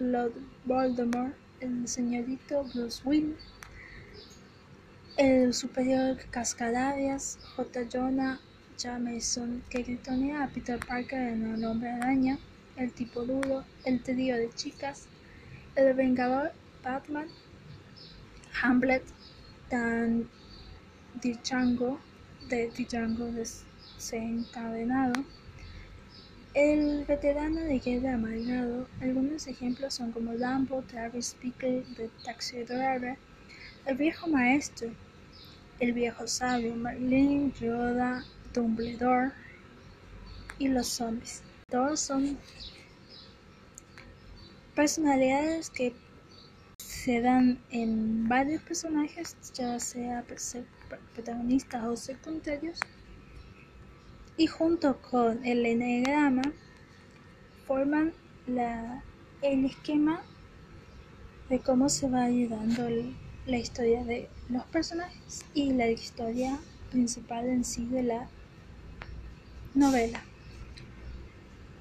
Lord 0.01 0.33
Voldemort, 0.65 1.33
El 1.61 1.87
señorito 1.87 2.65
Bruce 2.65 3.01
Wayne, 3.05 3.37
El 5.17 5.55
superior 5.55 6.17
Cascarabias, 6.33 7.39
J. 7.55 7.87
Jonah 7.89 8.41
Jameson, 8.77 9.63
que 9.71 9.85
gritonea 9.85 10.43
a 10.43 10.49
Peter 10.49 10.81
Parker 10.85 11.21
en 11.21 11.55
El 11.55 11.65
hombre 11.65 11.91
araña, 11.91 12.37
El 12.77 12.93
tipo 12.93 13.23
duro, 13.23 13.65
El 13.85 14.03
trío 14.03 14.37
de 14.37 14.51
chicas, 14.57 15.07
El 15.77 15.95
vengador, 15.95 16.51
Batman, 16.83 17.29
Hamlet, 18.61 19.05
Dan 19.71 20.29
Django, 21.23 22.01
de 22.49 22.73
Django 22.77 23.27
desencadenado, 23.27 25.25
el 26.55 27.05
veterano 27.05 27.61
de 27.61 27.79
guerra 27.79 28.15
amargado. 28.15 28.89
Algunos 29.01 29.47
ejemplos 29.47 29.95
son 29.95 30.13
como 30.13 30.33
Rambo, 30.35 30.83
Travis 30.83 31.37
Bickle 31.41 31.85
de 31.97 32.11
Taxi 32.25 32.65
Driver, 32.65 33.17
El 33.87 33.97
viejo 33.97 34.27
maestro, 34.27 34.91
El 35.79 35.93
viejo 35.93 36.27
sabio, 36.27 36.75
Marlene, 36.75 37.53
Yoda, 37.61 38.25
Dumbledore 38.53 39.33
y 40.59 40.69
los 40.69 40.89
zombies. 40.89 41.43
Todos 41.69 42.01
son 42.01 42.37
personalidades 44.75 45.71
que 45.71 45.95
se 46.79 47.21
dan 47.21 47.59
en 47.71 48.29
varios 48.29 48.63
personajes, 48.63 49.37
ya 49.55 49.79
sea 49.79 50.25
protagonistas 51.15 51.85
o 51.85 51.97
secundarios, 51.97 52.81
y 54.41 54.47
junto 54.47 54.97
con 55.03 55.45
el 55.45 55.67
enegrama 55.67 56.41
forman 57.67 58.15
la, 58.47 59.05
el 59.43 59.67
esquema 59.67 60.23
de 61.51 61.59
cómo 61.59 61.91
se 61.91 62.09
va 62.09 62.23
ayudando 62.23 62.89
la 63.45 63.59
historia 63.59 64.03
de 64.03 64.31
los 64.49 64.65
personajes 64.65 65.45
y 65.53 65.75
la 65.75 65.91
historia 65.91 66.59
principal 66.91 67.49
en 67.49 67.67
sí 67.67 67.85
de 67.85 68.03
la 68.03 68.31
novela. 69.75 70.25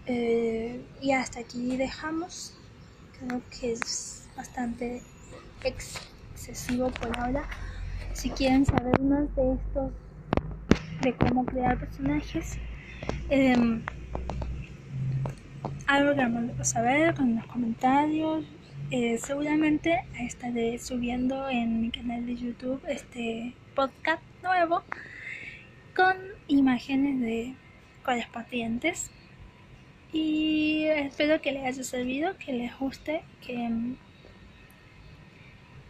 Eh, 0.05 0.83
y 1.01 1.13
hasta 1.13 1.39
aquí 1.39 1.77
dejamos. 1.77 2.55
Creo 3.17 3.41
que 3.57 3.71
es 3.71 4.27
bastante 4.35 5.01
excesivo 5.63 6.91
por 6.91 7.17
ahora. 7.17 7.47
Si 8.11 8.29
quieren 8.31 8.65
saber 8.65 8.99
más 8.99 9.33
de 9.37 9.53
estos, 9.53 9.93
de 11.01 11.13
cómo 11.13 11.45
crear 11.45 11.79
personajes, 11.79 12.57
eh, 13.29 13.81
háganmelo 15.87 16.63
saber 16.63 17.15
con 17.15 17.35
los 17.35 17.45
comentarios. 17.47 18.45
Eh, 18.91 19.17
seguramente 19.19 20.03
estaré 20.19 20.79
subiendo 20.79 21.47
en 21.49 21.81
mi 21.81 21.91
canal 21.91 22.25
de 22.25 22.35
YouTube 22.35 22.81
este 22.87 23.53
podcast 23.75 24.23
nuevo 24.41 24.83
con 25.95 26.15
imágenes 26.47 27.21
de 27.21 27.55
correspondientes 28.03 29.11
y 30.11 30.85
espero 30.85 31.39
que 31.39 31.51
les 31.51 31.65
haya 31.65 31.83
servido, 31.83 32.35
que 32.37 32.53
les 32.53 32.75
guste, 32.79 33.21
que, 33.45 33.69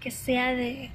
que 0.01 0.11
sea 0.11 0.53
de, 0.53 0.91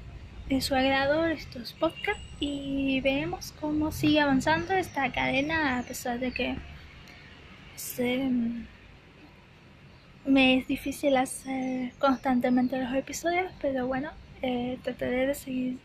su 0.61 0.75
agrado 0.75 1.25
estos 1.25 1.73
podcasts 1.73 2.23
y 2.39 3.01
veremos 3.01 3.53
cómo 3.59 3.91
sigue 3.91 4.19
avanzando 4.19 4.73
esta 4.73 5.11
cadena 5.11 5.79
a 5.79 5.83
pesar 5.83 6.19
de 6.19 6.31
que 6.31 6.55
me 10.25 10.57
es 10.57 10.67
difícil 10.67 11.17
hacer 11.17 11.93
constantemente 11.99 12.81
los 12.81 12.93
episodios, 12.93 13.51
pero 13.61 13.87
bueno, 13.87 14.11
eh, 14.41 14.77
trataré 14.83 15.27
de 15.27 15.35
seguir 15.35 15.77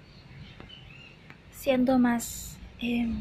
siendo 1.53 1.99
más 1.99 2.59
em, 2.81 3.20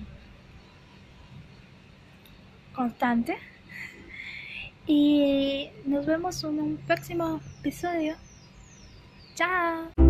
constante. 2.73 3.37
Y 4.87 5.69
nos 5.85 6.05
vemos 6.05 6.43
en 6.43 6.59
un 6.59 6.77
próximo 6.77 7.41
episodio. 7.59 8.15
Chao. 9.35 10.08